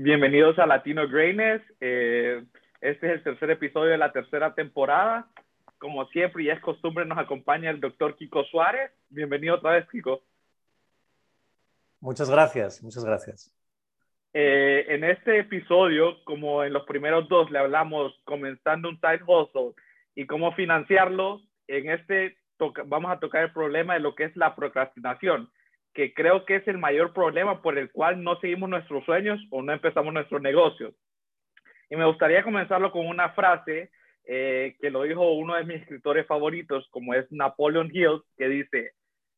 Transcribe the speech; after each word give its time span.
Bienvenidos 0.00 0.56
a 0.60 0.66
Latino 0.66 1.08
Greatness. 1.08 1.60
Eh, 1.80 2.44
este 2.80 3.06
es 3.08 3.12
el 3.14 3.22
tercer 3.24 3.50
episodio 3.50 3.90
de 3.90 3.98
la 3.98 4.12
tercera 4.12 4.54
temporada. 4.54 5.26
Como 5.76 6.06
siempre 6.10 6.44
y 6.44 6.50
es 6.50 6.60
costumbre, 6.60 7.04
nos 7.04 7.18
acompaña 7.18 7.68
el 7.68 7.80
doctor 7.80 8.14
Kiko 8.14 8.44
Suárez. 8.44 8.92
Bienvenido 9.08 9.56
otra 9.56 9.72
vez, 9.72 9.88
Kiko. 9.88 10.22
Muchas 11.98 12.30
gracias, 12.30 12.80
muchas 12.80 13.04
gracias. 13.04 13.52
Eh, 14.32 14.86
en 14.86 15.02
este 15.02 15.40
episodio, 15.40 16.22
como 16.22 16.62
en 16.62 16.74
los 16.74 16.84
primeros 16.86 17.28
dos, 17.28 17.50
le 17.50 17.58
hablamos 17.58 18.14
comenzando 18.22 18.90
un 18.90 19.00
side 19.00 19.24
hustle 19.26 19.72
y 20.14 20.26
cómo 20.26 20.52
financiarlo. 20.52 21.40
En 21.66 21.90
este 21.90 22.36
vamos 22.86 23.10
a 23.10 23.18
tocar 23.18 23.42
el 23.42 23.52
problema 23.52 23.94
de 23.94 24.00
lo 24.00 24.14
que 24.14 24.26
es 24.26 24.36
la 24.36 24.54
procrastinación 24.54 25.50
que 25.94 26.14
creo 26.14 26.44
que 26.44 26.56
es 26.56 26.68
el 26.68 26.78
mayor 26.78 27.12
problema 27.12 27.62
por 27.62 27.78
el 27.78 27.90
cual 27.90 28.22
no 28.22 28.38
seguimos 28.40 28.68
nuestros 28.68 29.04
sueños 29.04 29.40
o 29.50 29.62
no 29.62 29.72
empezamos 29.72 30.12
nuestros 30.12 30.40
negocios. 30.40 30.94
Y 31.90 31.96
me 31.96 32.06
gustaría 32.06 32.42
comenzarlo 32.42 32.92
con 32.92 33.06
una 33.06 33.30
frase 33.30 33.90
eh, 34.24 34.76
que 34.80 34.90
lo 34.90 35.02
dijo 35.02 35.32
uno 35.32 35.54
de 35.54 35.64
mis 35.64 35.80
escritores 35.80 36.26
favoritos, 36.26 36.86
como 36.90 37.14
es 37.14 37.30
Napoleon 37.32 37.90
Hill, 37.92 38.22
que 38.36 38.48
dice, 38.48 38.92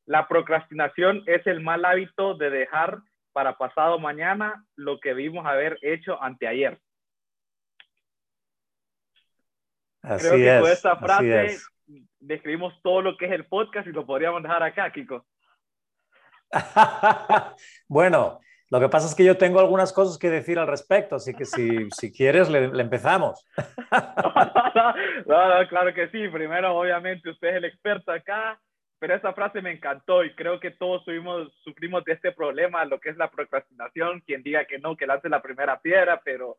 la 0.05 0.27
procrastinación 0.27 1.23
es 1.27 1.47
el 1.47 1.61
mal 1.61 1.85
hábito 1.85 2.35
de 2.35 2.51
dejar 2.51 2.99
para 3.33 3.57
pasado 3.57 3.99
mañana 3.99 4.65
lo 4.75 4.99
que 4.99 5.15
vimos 5.15 5.47
haber 5.47 5.79
hecho 5.83 6.21
anteayer. 6.21 6.79
Así 10.03 10.29
Creo 10.29 10.39
que 10.39 10.63
con 10.63 10.73
esta 10.73 10.97
frase 10.97 11.59
describimos 12.19 12.81
todo 12.83 13.03
lo 13.03 13.17
que 13.17 13.27
es 13.27 13.33
el 13.33 13.47
podcast 13.47 13.87
y 13.87 13.93
lo 13.93 14.07
podríamos 14.07 14.43
dejar 14.43 14.63
acá, 14.63 14.91
Kiko. 14.91 15.25
bueno, 17.89 18.41
lo 18.71 18.79
que 18.79 18.89
pasa 18.89 19.09
es 19.09 19.15
que 19.17 19.25
yo 19.25 19.37
tengo 19.37 19.59
algunas 19.59 19.93
cosas 19.93 20.17
que 20.17 20.31
decir 20.31 20.59
al 20.59 20.69
respecto, 20.69 21.17
así 21.17 21.35
que 21.35 21.45
si, 21.45 21.91
si 21.91 22.13
quieres, 22.13 22.49
le, 22.49 22.67
empezamos. 22.81 23.45
no, 25.27 25.69
claro 25.69 25.93
que 25.93 26.09
sí. 26.11 26.29
Primero, 26.29 26.77
obviamente, 26.77 27.31
usted 27.31 27.49
es 27.49 27.57
el 27.57 27.65
experto 27.65 28.13
acá, 28.13 28.61
pero 29.01 29.17
esa 29.17 29.33
frase 29.33 29.61
me 29.61 29.73
encantó 29.73 30.25
y 30.25 30.35
creo 30.37 30.61
que 30.61 30.71
todos 30.71 31.03
sufrimos 31.05 32.05
de 32.05 32.13
este 32.13 32.31
problema, 32.31 32.85
lo 32.85 33.01
que 33.01 33.11
es 33.11 33.17
la 33.17 33.31
procrastinación. 33.31 34.21
Quien 34.21 34.45
diga 34.45 34.65
que 34.67 34.79
no, 34.79 34.97
que 34.97 35.07
lance 35.07 35.29
la 35.29 35.43
primera 35.43 35.81
piedra, 35.81 36.21
pero 36.25 36.59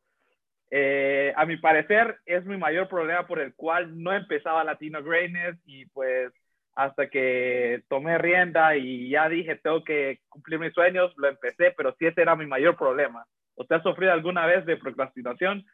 eh, 0.70 1.34
a 1.38 1.46
mi 1.46 1.58
parecer 1.58 2.20
es 2.26 2.46
mi 2.46 2.58
mayor 2.58 2.90
problema 2.90 3.26
por 3.26 3.40
el 3.40 3.54
cual 3.56 4.02
no 4.02 4.14
empezaba 4.14 4.66
Latino 4.66 5.02
Greatness 5.02 5.58
y 5.66 5.86
pues 5.88 6.34
hasta 6.76 7.10
que 7.10 7.84
tomé 7.90 8.18
rienda 8.18 8.76
y 8.78 9.10
ya 9.10 9.28
dije, 9.30 9.56
tengo 9.58 9.84
que 9.84 10.22
cumplir 10.30 10.60
mis 10.60 10.74
sueños, 10.74 11.14
lo 11.18 11.28
empecé, 11.28 11.72
pero 11.76 11.96
sí 11.98 12.06
ese 12.06 12.22
era 12.22 12.36
mi 12.36 12.46
mayor 12.46 12.78
problema. 12.78 13.26
¿Usted 13.56 13.76
ha 13.76 13.84
sufrido 13.84 14.14
alguna 14.14 14.46
vez 14.46 14.66
de 14.66 14.78
procrastinación? 14.78 15.66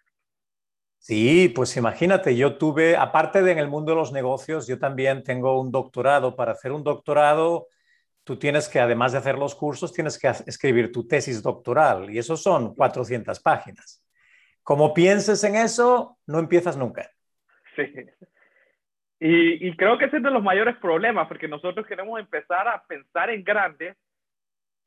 Sí, 0.97 1.51
pues 1.55 1.77
imagínate, 1.77 2.35
yo 2.35 2.57
tuve, 2.57 2.97
aparte 2.97 3.41
de 3.41 3.51
en 3.51 3.59
el 3.59 3.67
mundo 3.67 3.91
de 3.91 3.97
los 3.97 4.11
negocios, 4.11 4.67
yo 4.67 4.79
también 4.79 5.23
tengo 5.23 5.61
un 5.61 5.71
doctorado. 5.71 6.35
Para 6.35 6.53
hacer 6.53 6.71
un 6.71 6.83
doctorado, 6.83 7.67
tú 8.23 8.37
tienes 8.37 8.67
que, 8.67 8.79
además 8.79 9.11
de 9.11 9.19
hacer 9.19 9.37
los 9.37 9.55
cursos, 9.55 9.93
tienes 9.93 10.17
que 10.17 10.27
escribir 10.27 10.91
tu 10.91 11.07
tesis 11.07 11.41
doctoral 11.41 12.09
y 12.09 12.17
eso 12.17 12.35
son 12.35 12.75
400 12.75 13.39
páginas. 13.39 14.03
Como 14.63 14.93
pienses 14.93 15.43
en 15.43 15.55
eso, 15.55 16.17
no 16.25 16.39
empiezas 16.39 16.75
nunca. 16.75 17.09
Sí. 17.75 17.83
Y, 19.19 19.75
creo 19.75 19.97
que 19.97 20.05
ese 20.05 20.17
es 20.17 20.23
de 20.23 20.29
los 20.29 20.43
mayores 20.43 20.75
problemas, 20.77 21.27
porque 21.27 21.47
nosotros 21.47 21.87
queremos 21.87 22.19
empezar 22.19 22.67
a 22.67 22.83
pensar 22.85 23.31
en 23.31 23.43
grande 23.43 23.95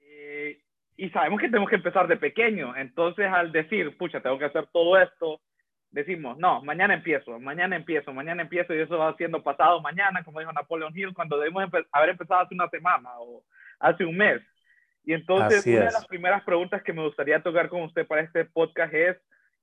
eh, 0.01 0.61
y 0.97 1.11
sabemos 1.11 1.41
que 1.41 1.49
tenemos 1.49 1.69
que 1.69 1.77
empezar 1.77 2.07
de 2.07 2.17
pequeño. 2.17 2.77
Entonces, 2.77 3.27
al 3.27 3.51
decir, 3.51 3.97
pucha, 3.97 4.21
tengo 4.21 4.39
que 4.39 4.45
hacer 4.45 4.69
todo 4.73 4.97
esto, 4.99 5.41
decimos, 5.91 6.39
no, 6.39 6.63
mañana 6.63 6.95
empiezo, 6.95 7.41
mañana 7.41 7.75
empiezo, 7.75 8.13
mañana 8.13 8.43
empiezo, 8.43 8.73
y 8.73 8.81
eso 8.81 8.99
va 8.99 9.17
siendo 9.17 9.43
pasado 9.43 9.81
mañana, 9.81 10.23
como 10.23 10.39
dijo 10.39 10.53
Napoleon 10.53 10.97
Hill, 10.97 11.15
cuando 11.15 11.37
debemos 11.37 11.65
haber 11.91 12.11
empezado 12.11 12.43
hace 12.43 12.55
una 12.55 12.69
semana 12.69 13.11
o 13.19 13.43
hace 13.81 14.05
un 14.05 14.17
mes. 14.17 14.41
Y 15.05 15.15
entonces, 15.15 15.67
una 15.67 15.87
de 15.87 15.93
las 15.93 16.07
primeras 16.07 16.45
preguntas 16.45 16.83
que 16.85 16.93
me 16.93 17.03
gustaría 17.03 17.43
tocar 17.43 17.69
con 17.69 17.83
usted 17.83 18.07
para 18.07 18.23
este 18.23 18.45
podcast 18.45 18.95
es, 18.95 19.17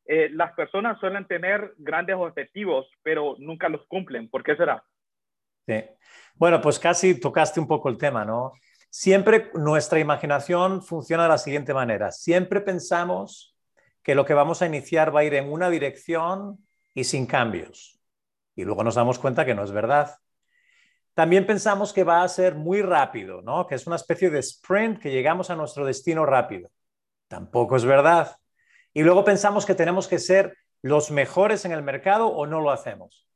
eh, 0.07 0.29
las 0.31 0.53
personas 0.53 1.00
suelen 1.00 1.28
tener 1.28 1.73
grandes 1.78 2.16
objetivos, 2.16 2.88
pero 3.03 3.35
nunca 3.40 3.68
los 3.68 3.85
cumplen. 3.88 4.29
¿Por 4.29 4.41
qué 4.41 4.56
será? 4.56 4.84
Sí. 5.68 5.84
Bueno, 6.35 6.62
pues 6.62 6.79
casi 6.79 7.19
tocaste 7.19 7.59
un 7.59 7.68
poco 7.68 7.90
el 7.90 7.97
tema, 7.97 8.23
¿no? 8.23 8.53
Siempre 8.90 9.51
nuestra 9.53 10.00
imaginación 10.00 10.81
funciona 10.81 11.23
de 11.23 11.29
la 11.29 11.38
siguiente 11.38 11.73
manera. 11.73 12.12
Siempre 12.12 12.62
pensamos 12.62 13.56
que 14.01 14.16
lo 14.16 14.23
que 14.23 14.34
vamos 14.34 14.62
a 14.62 14.66
iniciar 14.66 15.13
va 15.13 15.19
a 15.19 15.23
ir 15.25 15.34
en 15.34 15.51
una 15.51 15.69
dirección 15.69 16.66
y 16.94 17.03
sin 17.03 17.25
cambios. 17.25 18.00
Y 18.56 18.63
luego 18.63 18.84
nos 18.84 18.96
damos 18.96 19.19
cuenta 19.19 19.46
que 19.46 19.56
no 19.56 19.63
es 19.63 19.72
verdad. 19.72 20.16
También 21.13 21.46
pensamos 21.46 21.91
que 21.91 22.06
va 22.06 22.23
a 22.23 22.28
ser 22.29 22.56
muy 22.56 22.81
rápido, 22.81 23.41
¿no? 23.41 23.67
Que 23.67 23.75
es 23.75 23.85
una 23.88 23.97
especie 23.97 24.29
de 24.29 24.40
sprint 24.40 25.01
que 25.01 25.12
llegamos 25.12 25.50
a 25.50 25.56
nuestro 25.57 25.85
destino 25.85 26.25
rápido. 26.25 26.69
Tampoco 27.28 27.75
es 27.75 27.84
verdad 27.84 28.38
y 28.97 29.03
luego 29.03 29.24
pensamos 29.24 29.63
que 29.63 29.75
tenemos 29.75 30.08
que 30.08 30.18
ser 30.18 30.58
los 30.81 31.12
mejores 31.12 31.66
en 31.66 31.72
el 31.72 31.84
mercado 31.84 32.30
o 32.30 32.47
no 32.47 32.62
lo 32.62 32.72
hacemos. 32.72 33.28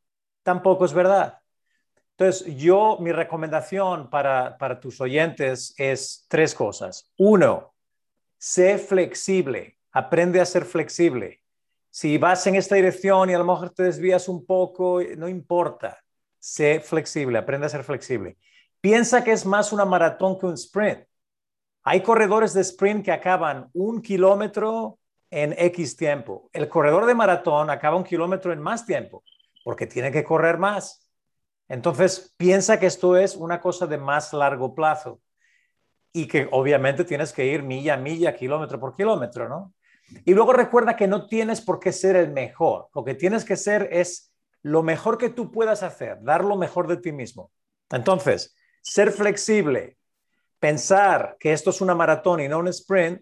Tampoco 0.41 0.85
es 0.85 0.93
verdad. 0.93 1.37
Entonces, 2.17 2.55
yo, 2.55 2.97
mi 2.99 3.11
recomendación 3.11 4.09
para, 4.09 4.57
para 4.57 4.79
tus 4.79 4.99
oyentes 4.99 5.75
es 5.77 6.25
tres 6.27 6.55
cosas. 6.55 7.11
Uno, 7.15 7.75
sé 8.39 8.79
flexible, 8.79 9.77
aprende 9.91 10.41
a 10.41 10.47
ser 10.47 10.65
flexible. 10.65 11.43
Si 11.91 12.17
vas 12.17 12.47
en 12.47 12.55
esta 12.55 12.73
dirección 12.73 13.29
y 13.29 13.35
a 13.35 13.37
lo 13.37 13.45
mejor 13.45 13.69
te 13.69 13.83
desvías 13.83 14.27
un 14.27 14.43
poco, 14.43 14.99
no 15.15 15.27
importa. 15.27 15.99
Sé 16.39 16.79
flexible, 16.79 17.37
aprende 17.37 17.67
a 17.67 17.69
ser 17.69 17.83
flexible. 17.83 18.39
Piensa 18.79 19.23
que 19.23 19.31
es 19.31 19.45
más 19.45 19.71
una 19.71 19.85
maratón 19.85 20.39
que 20.39 20.47
un 20.47 20.55
sprint. 20.55 21.05
Hay 21.83 22.01
corredores 22.01 22.55
de 22.55 22.61
sprint 22.61 23.05
que 23.05 23.11
acaban 23.11 23.69
un 23.73 24.01
kilómetro 24.01 24.97
en 25.31 25.55
X 25.57 25.95
tiempo. 25.95 26.49
El 26.53 26.69
corredor 26.69 27.05
de 27.05 27.15
maratón 27.15 27.69
acaba 27.69 27.95
un 27.95 28.03
kilómetro 28.03 28.53
en 28.53 28.59
más 28.61 28.85
tiempo 28.85 29.23
porque 29.63 29.87
tiene 29.87 30.11
que 30.11 30.23
correr 30.23 30.57
más. 30.57 31.09
Entonces, 31.67 32.33
piensa 32.37 32.79
que 32.79 32.87
esto 32.87 33.15
es 33.15 33.35
una 33.35 33.61
cosa 33.61 33.87
de 33.87 33.97
más 33.97 34.33
largo 34.33 34.75
plazo 34.75 35.21
y 36.11 36.27
que 36.27 36.47
obviamente 36.51 37.05
tienes 37.05 37.31
que 37.31 37.45
ir 37.45 37.63
milla 37.63 37.93
a 37.93 37.97
milla, 37.97 38.35
kilómetro 38.35 38.79
por 38.79 38.95
kilómetro, 38.95 39.47
¿no? 39.47 39.73
Y 40.25 40.33
luego 40.33 40.51
recuerda 40.51 40.97
que 40.97 41.07
no 41.07 41.27
tienes 41.27 41.61
por 41.61 41.79
qué 41.79 41.93
ser 41.93 42.17
el 42.17 42.31
mejor. 42.31 42.89
Lo 42.93 43.05
que 43.05 43.15
tienes 43.15 43.45
que 43.45 43.55
ser 43.55 43.87
es 43.91 44.33
lo 44.61 44.83
mejor 44.83 45.17
que 45.17 45.29
tú 45.29 45.51
puedas 45.51 45.83
hacer, 45.83 46.17
dar 46.21 46.43
lo 46.43 46.57
mejor 46.57 46.87
de 46.87 46.97
ti 46.97 47.13
mismo. 47.13 47.51
Entonces, 47.89 48.55
ser 48.81 49.11
flexible, 49.11 49.97
pensar 50.59 51.37
que 51.39 51.53
esto 51.53 51.69
es 51.69 51.79
una 51.79 51.95
maratón 51.95 52.41
y 52.41 52.49
no 52.49 52.59
un 52.59 52.67
sprint, 52.67 53.21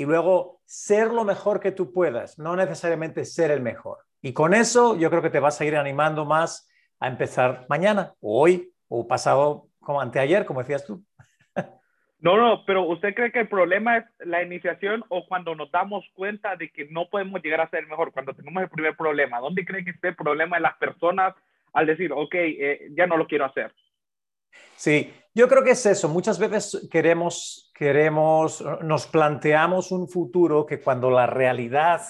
y 0.00 0.06
luego 0.06 0.62
ser 0.64 1.08
lo 1.08 1.24
mejor 1.24 1.60
que 1.60 1.72
tú 1.72 1.92
puedas, 1.92 2.38
no 2.38 2.56
necesariamente 2.56 3.26
ser 3.26 3.50
el 3.50 3.60
mejor. 3.60 3.98
Y 4.22 4.32
con 4.32 4.54
eso 4.54 4.96
yo 4.96 5.10
creo 5.10 5.20
que 5.20 5.28
te 5.28 5.40
vas 5.40 5.60
a 5.60 5.64
ir 5.66 5.76
animando 5.76 6.24
más 6.24 6.72
a 7.00 7.06
empezar 7.06 7.66
mañana, 7.68 8.14
o 8.18 8.40
hoy, 8.40 8.72
o 8.88 9.06
pasado 9.06 9.68
como 9.78 10.00
anteayer, 10.00 10.46
como 10.46 10.60
decías 10.60 10.86
tú. 10.86 11.04
No, 12.22 12.36
no, 12.36 12.66
pero 12.66 12.82
¿usted 12.82 13.14
cree 13.14 13.32
que 13.32 13.40
el 13.40 13.48
problema 13.48 13.96
es 13.96 14.04
la 14.18 14.42
iniciación 14.42 15.02
o 15.08 15.26
cuando 15.26 15.54
nos 15.54 15.70
damos 15.70 16.04
cuenta 16.12 16.54
de 16.54 16.70
que 16.70 16.86
no 16.90 17.08
podemos 17.08 17.42
llegar 17.42 17.62
a 17.62 17.70
ser 17.70 17.86
mejor, 17.86 18.12
cuando 18.12 18.34
tenemos 18.34 18.62
el 18.62 18.68
primer 18.68 18.94
problema? 18.94 19.40
¿Dónde 19.40 19.64
cree 19.64 19.84
que 19.84 19.92
esté 19.92 20.08
el 20.08 20.16
problema 20.16 20.56
de 20.56 20.62
las 20.62 20.76
personas 20.76 21.34
al 21.72 21.86
decir, 21.86 22.12
ok, 22.12 22.34
eh, 22.34 22.88
ya 22.90 23.06
no 23.06 23.16
lo 23.16 23.26
quiero 23.26 23.46
hacer? 23.46 23.72
Sí, 24.76 25.14
yo 25.34 25.48
creo 25.48 25.62
que 25.62 25.70
es 25.72 25.86
eso. 25.86 26.08
Muchas 26.08 26.38
veces 26.38 26.88
queremos, 26.90 27.70
queremos, 27.74 28.64
nos 28.82 29.06
planteamos 29.06 29.92
un 29.92 30.08
futuro 30.08 30.66
que 30.66 30.80
cuando 30.80 31.10
la 31.10 31.26
realidad 31.26 32.02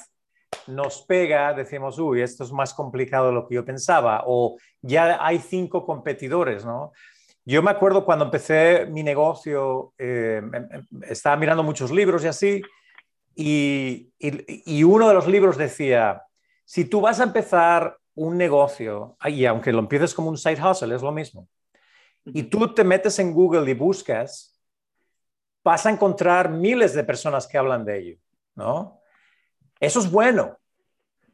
nos 0.66 1.02
pega, 1.02 1.52
decimos, 1.52 1.98
uy, 1.98 2.22
esto 2.22 2.44
es 2.44 2.52
más 2.52 2.74
complicado 2.74 3.28
de 3.28 3.32
lo 3.32 3.46
que 3.46 3.54
yo 3.56 3.64
pensaba, 3.64 4.24
o 4.26 4.56
ya 4.82 5.24
hay 5.24 5.38
cinco 5.38 5.84
competidores, 5.84 6.64
¿no? 6.64 6.92
Yo 7.44 7.62
me 7.62 7.70
acuerdo 7.70 8.04
cuando 8.04 8.26
empecé 8.26 8.86
mi 8.86 9.02
negocio, 9.02 9.92
eh, 9.98 10.42
estaba 11.02 11.36
mirando 11.36 11.62
muchos 11.62 11.90
libros 11.90 12.24
y 12.24 12.28
así, 12.28 12.62
y, 13.34 14.12
y, 14.18 14.84
uno 14.84 15.08
de 15.08 15.14
los 15.14 15.26
libros 15.26 15.56
decía, 15.56 16.22
si 16.64 16.84
tú 16.84 17.00
vas 17.00 17.20
a 17.20 17.24
empezar 17.24 17.96
un 18.14 18.36
negocio, 18.36 19.16
y 19.24 19.46
aunque 19.46 19.72
lo 19.72 19.78
empieces 19.78 20.14
como 20.14 20.28
un 20.28 20.36
side 20.36 20.60
hustle, 20.62 20.94
es 20.94 21.02
lo 21.02 21.12
mismo, 21.12 21.48
y 22.24 22.44
tú 22.44 22.74
te 22.74 22.84
metes 22.84 23.18
en 23.18 23.32
Google 23.32 23.70
y 23.70 23.74
buscas, 23.74 24.60
vas 25.64 25.86
a 25.86 25.90
encontrar 25.90 26.50
miles 26.50 26.94
de 26.94 27.04
personas 27.04 27.46
que 27.46 27.58
hablan 27.58 27.84
de 27.84 27.98
ello, 27.98 28.18
¿no? 28.54 29.00
Eso 29.78 30.00
es 30.00 30.10
bueno, 30.10 30.58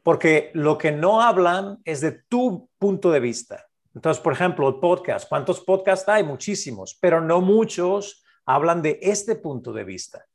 porque 0.03 0.51
lo 0.53 0.77
que 0.77 0.91
no 0.91 1.21
hablan 1.21 1.79
es 1.83 2.01
de 2.01 2.11
tu 2.11 2.69
punto 2.77 3.11
de 3.11 3.19
vista. 3.19 3.67
Entonces, 3.93 4.21
por 4.21 4.33
ejemplo, 4.33 4.67
el 4.69 4.79
podcast, 4.79 5.27
¿cuántos 5.27 5.61
podcasts 5.61 6.07
hay? 6.07 6.23
Muchísimos, 6.23 6.97
pero 7.01 7.19
no 7.19 7.41
muchos 7.41 8.23
hablan 8.45 8.81
de 8.81 8.99
este 9.01 9.35
punto 9.35 9.73
de 9.73 9.83
vista. 9.83 10.25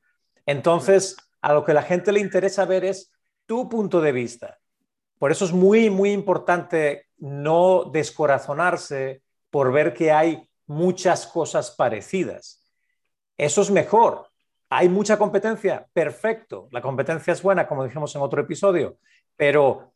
Entonces, 0.44 1.16
a 1.40 1.52
lo 1.54 1.64
que 1.64 1.75
la 1.75 1.82
gente 1.82 2.12
le 2.12 2.20
interesa 2.20 2.64
ver 2.64 2.84
es 2.84 3.12
tu 3.46 3.69
punto 3.69 4.00
de 4.00 4.12
vista. 4.12 4.58
Por 5.19 5.31
eso 5.31 5.44
es 5.44 5.52
muy, 5.52 5.90
muy 5.90 6.10
importante 6.10 7.06
no 7.19 7.84
descorazonarse 7.93 9.21
por 9.52 9.70
ver 9.70 9.93
que 9.93 10.10
hay 10.10 10.49
muchas 10.66 11.26
cosas 11.26 11.70
parecidas. 11.72 12.66
Eso 13.37 13.60
es 13.60 13.70
mejor. 13.70 14.26
¿Hay 14.70 14.88
mucha 14.88 15.19
competencia? 15.19 15.87
Perfecto. 15.93 16.69
La 16.72 16.81
competencia 16.81 17.34
es 17.34 17.43
buena, 17.43 17.69
como 17.69 17.84
dijimos 17.84 18.16
en 18.16 18.22
otro 18.22 18.40
episodio, 18.40 18.96
pero 19.37 19.93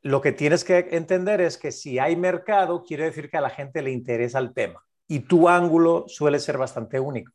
lo 0.00 0.22
que 0.22 0.32
tienes 0.32 0.64
que 0.64 0.88
entender 0.92 1.42
es 1.42 1.58
que 1.58 1.72
si 1.72 1.98
hay 1.98 2.16
mercado, 2.16 2.84
quiere 2.84 3.04
decir 3.04 3.28
que 3.28 3.36
a 3.36 3.42
la 3.42 3.50
gente 3.50 3.82
le 3.82 3.90
interesa 3.92 4.38
el 4.38 4.54
tema 4.54 4.82
y 5.06 5.20
tu 5.20 5.46
ángulo 5.46 6.06
suele 6.08 6.38
ser 6.38 6.56
bastante 6.56 6.98
único. 6.98 7.30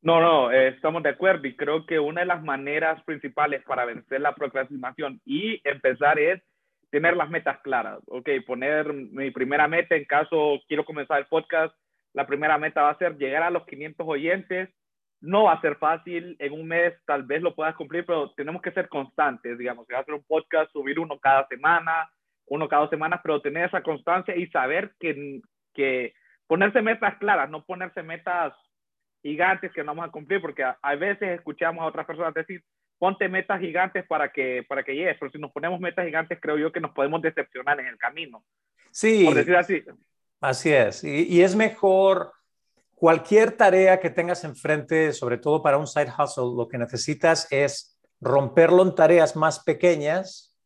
No, 0.00 0.20
no, 0.20 0.50
estamos 0.50 1.04
de 1.04 1.10
acuerdo 1.10 1.46
y 1.46 1.54
creo 1.54 1.86
que 1.86 2.00
una 2.00 2.22
de 2.22 2.26
las 2.26 2.42
maneras 2.42 3.00
principales 3.04 3.62
para 3.64 3.84
vencer 3.84 4.20
la 4.20 4.34
procrastinación 4.34 5.20
y 5.24 5.60
empezar 5.62 6.18
es 6.18 6.42
tener 6.92 7.16
las 7.16 7.30
metas 7.30 7.58
claras. 7.62 8.00
Ok, 8.06 8.28
poner 8.46 8.92
mi 8.92 9.30
primera 9.30 9.66
meta 9.66 9.96
en 9.96 10.04
caso 10.04 10.60
quiero 10.68 10.84
comenzar 10.84 11.18
el 11.18 11.26
podcast, 11.26 11.74
la 12.12 12.26
primera 12.26 12.58
meta 12.58 12.82
va 12.82 12.90
a 12.90 12.98
ser 12.98 13.16
llegar 13.16 13.42
a 13.42 13.50
los 13.50 13.64
500 13.66 14.06
oyentes. 14.06 14.68
No 15.22 15.44
va 15.44 15.54
a 15.54 15.60
ser 15.62 15.76
fácil, 15.76 16.36
en 16.38 16.52
un 16.52 16.68
mes 16.68 16.92
tal 17.06 17.22
vez 17.22 17.40
lo 17.40 17.54
puedas 17.54 17.74
cumplir, 17.76 18.04
pero 18.04 18.32
tenemos 18.32 18.60
que 18.60 18.72
ser 18.72 18.88
constantes, 18.88 19.56
digamos, 19.56 19.86
que 19.86 19.94
va 19.94 20.00
a 20.00 20.02
hacer 20.02 20.14
un 20.14 20.24
podcast, 20.24 20.70
subir 20.72 20.98
uno 20.98 21.18
cada 21.18 21.46
semana, 21.46 22.10
uno 22.46 22.68
cada 22.68 22.82
dos 22.82 22.90
semanas, 22.90 23.20
pero 23.22 23.40
tener 23.40 23.66
esa 23.66 23.82
constancia 23.82 24.36
y 24.36 24.48
saber 24.48 24.92
que, 25.00 25.40
que 25.72 26.12
ponerse 26.46 26.82
metas 26.82 27.16
claras, 27.18 27.48
no 27.48 27.64
ponerse 27.64 28.02
metas 28.02 28.52
gigantes 29.22 29.72
que 29.72 29.82
no 29.82 29.94
vamos 29.94 30.08
a 30.08 30.12
cumplir, 30.12 30.42
porque 30.42 30.64
a, 30.64 30.94
veces 30.96 31.38
escuchamos 31.38 31.82
a 31.82 31.86
otras 31.86 32.04
personas 32.04 32.34
decir, 32.34 32.62
ponte 33.02 33.28
metas 33.28 33.58
gigantes 33.58 34.06
para 34.06 34.30
que, 34.30 34.64
para 34.68 34.84
que 34.84 34.94
llegues, 34.94 35.16
pero 35.18 35.32
si 35.32 35.36
nos 35.36 35.50
ponemos 35.50 35.80
metas 35.80 36.06
gigantes, 36.06 36.38
creo 36.40 36.56
yo 36.56 36.70
que 36.70 36.78
nos 36.78 36.92
podemos 36.92 37.20
decepcionar 37.20 37.80
en 37.80 37.86
el 37.88 37.98
camino. 37.98 38.44
Sí. 38.92 39.24
Por 39.24 39.34
decir 39.34 39.56
así. 39.56 39.82
Así 40.40 40.72
es. 40.72 41.02
Y, 41.02 41.24
y, 41.24 41.42
es 41.42 41.56
mejor 41.56 42.32
cualquier 42.94 43.56
tarea 43.56 43.98
que 43.98 44.08
tengas 44.08 44.44
enfrente, 44.44 45.12
sobre 45.12 45.38
todo 45.38 45.64
para 45.64 45.78
un 45.78 45.88
side 45.88 46.12
hustle, 46.16 46.54
lo 46.56 46.68
que 46.68 46.78
necesitas 46.78 47.48
es 47.50 48.00
romperlo 48.20 48.84
en 48.84 48.94
tareas 48.94 49.34
más 49.34 49.64
pequeñas 49.64 50.56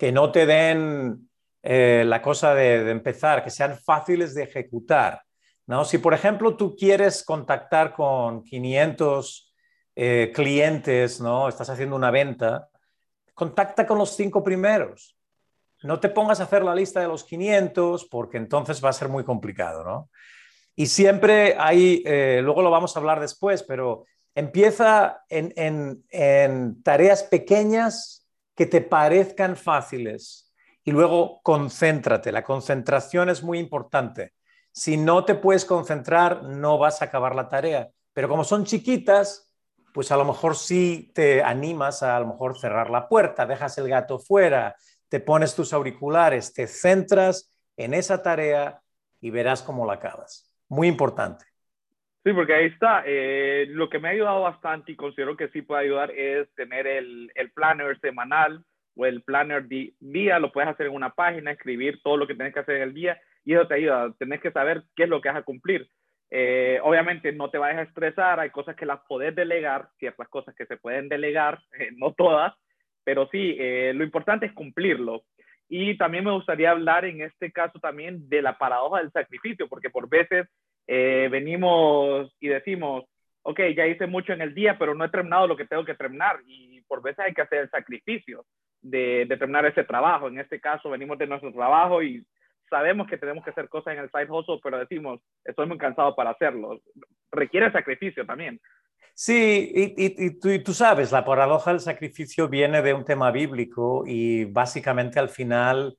que 0.00 0.10
no 0.10 0.32
te 0.32 0.46
den 0.46 1.30
eh, 1.62 2.02
la 2.04 2.20
cosa 2.22 2.56
de, 2.56 2.82
de 2.82 2.90
empezar, 2.90 3.44
que 3.44 3.50
sean 3.50 3.78
fáciles 3.78 4.34
de 4.34 4.42
ejecutar. 4.42 5.22
¿no? 5.68 5.84
Si, 5.84 5.98
por 5.98 6.12
ejemplo, 6.12 6.56
tú 6.56 6.74
quieres 6.74 7.22
contactar 7.22 7.92
con 7.92 8.42
500 8.42 9.47
eh, 10.00 10.30
clientes, 10.32 11.20
¿no? 11.20 11.48
Estás 11.48 11.70
haciendo 11.70 11.96
una 11.96 12.12
venta, 12.12 12.68
contacta 13.34 13.84
con 13.84 13.98
los 13.98 14.14
cinco 14.14 14.44
primeros. 14.44 15.16
No 15.82 15.98
te 15.98 16.08
pongas 16.08 16.38
a 16.38 16.44
hacer 16.44 16.62
la 16.62 16.72
lista 16.72 17.00
de 17.00 17.08
los 17.08 17.24
500 17.24 18.04
porque 18.04 18.36
entonces 18.36 18.82
va 18.84 18.90
a 18.90 18.92
ser 18.92 19.08
muy 19.08 19.24
complicado, 19.24 19.82
¿no? 19.82 20.08
Y 20.76 20.86
siempre 20.86 21.56
hay, 21.58 22.04
eh, 22.06 22.40
luego 22.44 22.62
lo 22.62 22.70
vamos 22.70 22.94
a 22.94 23.00
hablar 23.00 23.18
después, 23.18 23.64
pero 23.64 24.04
empieza 24.36 25.24
en, 25.28 25.52
en 26.10 26.80
tareas 26.84 27.24
pequeñas 27.24 28.24
que 28.54 28.66
te 28.66 28.80
parezcan 28.80 29.56
fáciles 29.56 30.54
y 30.84 30.92
luego 30.92 31.40
concéntrate. 31.42 32.30
La 32.30 32.44
concentración 32.44 33.30
es 33.30 33.42
muy 33.42 33.58
importante. 33.58 34.34
Si 34.70 34.96
no 34.96 35.24
te 35.24 35.34
puedes 35.34 35.64
concentrar, 35.64 36.44
no 36.44 36.78
vas 36.78 37.02
a 37.02 37.06
acabar 37.06 37.34
la 37.34 37.48
tarea. 37.48 37.90
Pero 38.12 38.28
como 38.28 38.44
son 38.44 38.64
chiquitas, 38.64 39.47
pues 39.98 40.12
a 40.12 40.16
lo 40.16 40.24
mejor 40.24 40.54
sí 40.54 41.10
te 41.12 41.42
animas 41.42 42.04
a, 42.04 42.16
a 42.16 42.20
lo 42.20 42.26
mejor 42.26 42.56
cerrar 42.56 42.88
la 42.88 43.08
puerta, 43.08 43.46
dejas 43.46 43.78
el 43.78 43.88
gato 43.88 44.20
fuera, 44.20 44.76
te 45.08 45.18
pones 45.18 45.56
tus 45.56 45.72
auriculares, 45.72 46.54
te 46.54 46.68
centras 46.68 47.52
en 47.76 47.94
esa 47.94 48.22
tarea 48.22 48.78
y 49.20 49.30
verás 49.30 49.60
cómo 49.60 49.84
la 49.84 49.94
acabas. 49.94 50.54
Muy 50.68 50.86
importante. 50.86 51.44
Sí, 52.22 52.32
porque 52.32 52.54
ahí 52.54 52.66
está. 52.66 53.02
Eh, 53.06 53.66
lo 53.70 53.88
que 53.88 53.98
me 53.98 54.06
ha 54.06 54.12
ayudado 54.12 54.42
bastante 54.42 54.92
y 54.92 54.94
considero 54.94 55.36
que 55.36 55.48
sí 55.48 55.62
puede 55.62 55.82
ayudar 55.82 56.12
es 56.12 56.46
tener 56.54 56.86
el, 56.86 57.32
el 57.34 57.50
planner 57.50 57.98
semanal 57.98 58.64
o 58.94 59.04
el 59.04 59.24
planner 59.24 59.66
día. 59.66 60.38
Lo 60.38 60.52
puedes 60.52 60.70
hacer 60.70 60.86
en 60.86 60.94
una 60.94 61.10
página, 61.10 61.50
escribir 61.50 62.00
todo 62.04 62.16
lo 62.16 62.28
que 62.28 62.36
tienes 62.36 62.54
que 62.54 62.60
hacer 62.60 62.76
en 62.76 62.82
el 62.82 62.94
día 62.94 63.20
y 63.44 63.54
eso 63.54 63.66
te 63.66 63.74
ayuda. 63.74 64.14
Tenés 64.16 64.40
que 64.40 64.52
saber 64.52 64.84
qué 64.94 65.02
es 65.02 65.08
lo 65.08 65.20
que 65.20 65.28
vas 65.28 65.38
a 65.38 65.42
cumplir. 65.42 65.90
Eh, 66.30 66.78
obviamente 66.82 67.32
no 67.32 67.50
te 67.50 67.58
vayas 67.58 67.78
a 67.78 67.82
estresar, 67.82 68.38
hay 68.38 68.50
cosas 68.50 68.76
que 68.76 68.84
las 68.84 69.00
podés 69.08 69.34
delegar, 69.34 69.88
ciertas 69.98 70.28
cosas 70.28 70.54
que 70.54 70.66
se 70.66 70.76
pueden 70.76 71.08
delegar, 71.08 71.58
eh, 71.78 71.90
no 71.96 72.12
todas, 72.12 72.54
pero 73.04 73.28
sí, 73.32 73.56
eh, 73.58 73.92
lo 73.94 74.04
importante 74.04 74.46
es 74.46 74.52
cumplirlo. 74.52 75.22
Y 75.70 75.96
también 75.98 76.24
me 76.24 76.32
gustaría 76.32 76.70
hablar 76.70 77.04
en 77.04 77.20
este 77.22 77.52
caso 77.52 77.78
también 77.78 78.28
de 78.28 78.40
la 78.40 78.56
paradoja 78.56 79.00
del 79.00 79.12
sacrificio, 79.12 79.68
porque 79.68 79.90
por 79.90 80.08
veces 80.08 80.46
venimos 80.86 82.34
y 82.40 82.48
decimos, 82.48 83.04
ok, 83.42 83.60
ya 83.76 83.86
hice 83.86 84.06
mucho 84.06 84.32
en 84.32 84.40
el 84.40 84.54
día, 84.54 84.78
pero 84.78 84.94
no 84.94 85.04
he 85.04 85.10
terminado 85.10 85.46
lo 85.46 85.58
que 85.58 85.66
tengo 85.66 85.84
que 85.84 85.94
terminar. 85.94 86.38
Y 86.46 86.80
por 86.88 87.02
veces 87.02 87.18
hay 87.18 87.34
que 87.34 87.42
hacer 87.42 87.58
el 87.58 87.70
sacrificio 87.70 88.46
de, 88.80 89.26
de 89.26 89.36
terminar 89.36 89.66
ese 89.66 89.84
trabajo. 89.84 90.28
En 90.28 90.38
este 90.38 90.58
caso 90.58 90.88
venimos 90.88 91.18
de 91.18 91.26
nuestro 91.26 91.52
trabajo 91.52 92.02
y 92.02 92.24
sabemos 92.68 93.06
que 93.06 93.18
tenemos 93.18 93.44
que 93.44 93.50
hacer 93.50 93.68
cosas 93.68 93.94
en 93.94 94.00
el 94.00 94.10
side 94.10 94.30
hustle, 94.30 94.60
pero 94.62 94.78
decimos, 94.78 95.20
estoy 95.44 95.66
muy 95.66 95.78
cansado 95.78 96.14
para 96.14 96.30
hacerlo. 96.30 96.80
Requiere 97.30 97.72
sacrificio 97.72 98.26
también. 98.26 98.60
Sí, 99.14 99.72
y, 99.74 100.60
tú, 100.60 100.72
sabes, 100.72 101.10
la 101.10 101.24
paradoja 101.24 101.72
del 101.72 101.80
sacrificio 101.80 102.48
viene 102.48 102.82
de 102.82 102.94
un 102.94 103.04
tema 103.04 103.32
bíblico 103.32 104.04
y 104.06 104.44
básicamente 104.44 105.18
al 105.18 105.28
final, 105.28 105.98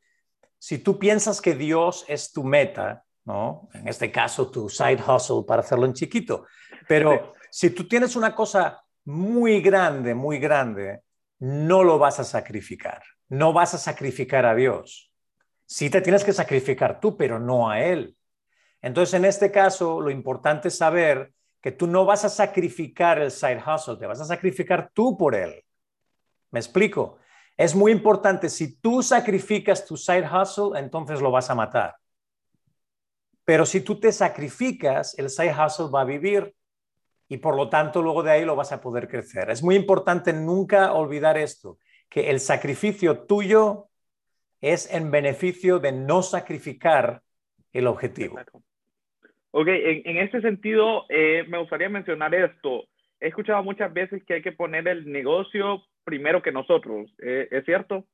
si 0.58 0.80
tú 0.80 0.98
piensas 0.98 1.42
que 1.42 1.54
Dios 1.54 2.06
es 2.08 2.32
tu 2.32 2.46
meta, 2.46 3.04
¿no? 3.26 3.68
En 3.74 3.90
este 3.90 4.10
caso, 4.10 4.50
tu 4.50 4.70
side 4.70 5.04
hustle 5.06 5.44
para 5.46 5.60
hacerlo 5.62 5.86
en 5.86 5.94
chiquito, 5.94 6.46
pero 6.88 7.34
si 7.52 7.72
tú 7.72 7.88
tienes 7.90 8.16
una 8.16 8.34
cosa 8.34 8.82
muy 9.04 9.60
grande, 9.62 10.16
muy 10.16 10.40
grande, 10.40 11.02
no 11.40 11.84
lo 11.84 12.00
vas 12.00 12.22
a 12.22 12.24
sacrificar, 12.24 13.04
no 13.28 13.52
vas 13.52 13.74
a 13.74 13.78
sacrificar 13.78 14.46
a 14.46 14.56
Dios 14.56 15.09
Sí 15.72 15.92
te 15.92 16.02
tienes 16.02 16.24
que 16.24 16.34
sacrificar 16.34 17.00
tú, 17.00 17.16
pero 17.16 17.40
no 17.40 17.70
a 17.70 17.80
Él. 17.80 18.18
Entonces, 18.82 19.14
en 19.14 19.24
este 19.24 19.52
caso, 19.52 20.02
lo 20.02 20.10
importante 20.10 20.70
es 20.70 20.78
saber 20.78 21.32
que 21.62 21.72
tú 21.72 21.86
no 21.86 22.06
vas 22.06 22.26
a 22.26 22.30
sacrificar 22.30 23.20
el 23.20 23.30
side 23.30 23.62
hustle, 23.64 23.98
te 23.98 24.08
vas 24.08 24.20
a 24.20 24.26
sacrificar 24.26 24.90
tú 24.92 25.16
por 25.16 25.36
Él. 25.36 25.64
¿Me 26.50 26.60
explico? 26.60 27.20
Es 27.56 27.76
muy 27.76 27.92
importante, 27.92 28.50
si 28.50 28.78
tú 28.78 29.04
sacrificas 29.04 29.86
tu 29.86 29.96
side 29.96 30.28
hustle, 30.28 30.80
entonces 30.80 31.22
lo 31.22 31.30
vas 31.30 31.52
a 31.52 31.56
matar. 31.56 31.98
Pero 33.46 33.64
si 33.64 33.82
tú 33.82 34.00
te 34.00 34.12
sacrificas, 34.12 35.14
el 35.20 35.30
side 35.30 35.54
hustle 35.54 35.92
va 35.94 36.02
a 36.02 36.06
vivir 36.06 36.56
y 37.28 37.38
por 37.38 37.56
lo 37.56 37.70
tanto 37.70 38.02
luego 38.02 38.24
de 38.24 38.32
ahí 38.32 38.44
lo 38.44 38.56
vas 38.56 38.72
a 38.72 38.82
poder 38.82 39.08
crecer. 39.08 39.52
Es 39.52 39.62
muy 39.62 39.76
importante 39.76 40.34
nunca 40.34 40.94
olvidar 40.94 41.38
esto, 41.38 41.78
que 42.10 42.32
el 42.32 42.40
sacrificio 42.40 43.28
tuyo 43.28 43.89
es 44.62 44.94
en 44.94 45.12
beneficio 45.12 45.80
de 45.80 45.92
no 45.92 46.22
sacrificar 46.22 47.22
el 47.74 47.88
objetivo. 47.88 48.40
Ok, 49.52 49.68
en, 49.68 50.02
en 50.06 50.18
este 50.18 50.42
sentido, 50.42 51.06
eh, 51.10 51.44
me 51.48 51.58
gustaría 51.58 51.90
mencionar 51.90 52.34
esto. 52.36 52.84
He 53.20 53.28
escuchado 53.28 53.64
muchas 53.64 53.92
veces 53.94 54.24
que 54.26 54.36
hay 54.36 54.42
que 54.42 54.52
poner 54.52 54.88
el 54.88 55.12
negocio 55.12 55.84
primero 56.04 56.42
que 56.42 56.52
nosotros. 56.52 57.12
Eh, 57.22 57.48
¿Es 57.52 57.66
cierto? 57.66 58.06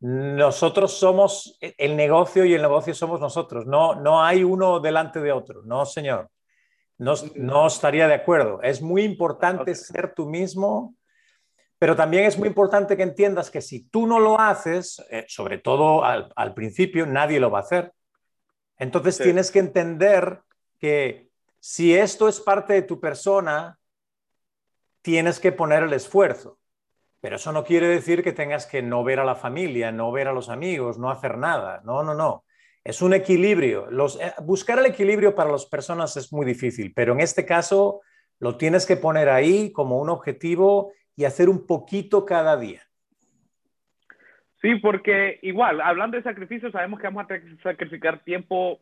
Nosotros 0.00 0.98
somos 0.98 1.58
el 1.60 1.94
negocio 1.94 2.44
y 2.44 2.54
el 2.54 2.62
negocio 2.62 2.94
somos 2.94 3.20
nosotros. 3.20 3.66
No, 3.66 3.94
no 3.94 4.24
hay 4.24 4.42
uno 4.42 4.80
delante 4.80 5.20
de 5.20 5.30
otro. 5.30 5.62
No, 5.62 5.84
señor. 5.84 6.30
No, 6.96 7.14
no 7.36 7.66
estaría 7.66 8.08
de 8.08 8.14
acuerdo. 8.14 8.60
Es 8.62 8.80
muy 8.80 9.02
importante 9.02 9.74
ser 9.74 10.14
tú 10.14 10.26
mismo 10.26 10.94
pero 11.80 11.96
también 11.96 12.26
es 12.26 12.36
muy 12.38 12.46
importante 12.46 12.94
que 12.94 13.02
entiendas 13.02 13.50
que 13.50 13.62
si 13.62 13.88
tú 13.88 14.06
no 14.06 14.20
lo 14.20 14.38
haces, 14.38 15.02
eh, 15.10 15.24
sobre 15.28 15.56
todo 15.56 16.04
al, 16.04 16.52
principio, 16.54 17.06
nadie 17.06 17.40
lo 17.40 17.50
va 17.50 17.60
a 17.60 17.62
hacer. 17.62 17.94
Entonces 18.76 19.16
tienes 19.16 19.50
que 19.50 19.60
entender 19.60 20.42
que 20.78 21.30
si 21.58 21.94
esto 21.94 22.28
es 22.28 22.38
parte 22.38 22.74
de 22.74 22.82
tu 22.82 23.00
persona, 23.00 23.78
tienes 25.00 25.40
que 25.40 25.52
poner 25.52 25.84
el 25.84 25.94
esfuerzo. 25.94 26.58
Pero 27.22 27.36
eso 27.36 27.50
no 27.50 27.64
quiere 27.64 27.88
decir 27.88 28.22
que 28.22 28.32
tengas 28.32 28.66
que 28.66 28.82
no 28.82 29.02
ver 29.02 29.18
a 29.18 29.24
la 29.24 29.34
familia, 29.34 29.90
no 29.90 30.12
ver 30.12 30.28
a 30.28 30.34
los 30.34 30.50
amigos, 30.50 30.98
no 30.98 31.10
hacer 31.10 31.38
nada. 31.38 31.80
No, 31.82 32.02
no, 32.02 32.14
no. 32.14 32.44
Es 32.84 33.00
un 33.00 33.14
equilibrio. 33.14 33.88
Eh, 34.20 34.34
buscar 34.42 34.78
el 34.80 34.86
equilibrio 34.86 35.34
para 35.34 35.50
las 35.50 35.64
personas 35.64 36.14
es 36.18 36.30
muy 36.30 36.44
difícil, 36.44 36.92
pero 36.94 37.14
en 37.14 37.20
este 37.20 37.46
caso 37.46 38.02
lo 38.38 38.58
tienes 38.58 38.84
que 38.84 38.98
poner 38.98 39.30
ahí 39.30 39.72
como 39.72 39.98
un 39.98 40.10
objetivo 40.10 40.92
y 41.20 41.26
hacer 41.26 41.50
un 41.50 41.66
poquito 41.66 42.24
cada 42.24 42.56
día. 42.56 42.80
Sí, 44.62 44.76
porque 44.76 45.38
igual, 45.42 45.82
hablando 45.82 46.16
de 46.16 46.22
sacrificio, 46.22 46.70
sabemos 46.70 46.98
que 46.98 47.08
vamos 47.08 47.26
a 47.30 47.62
sacrificar 47.62 48.24
tiempo, 48.24 48.80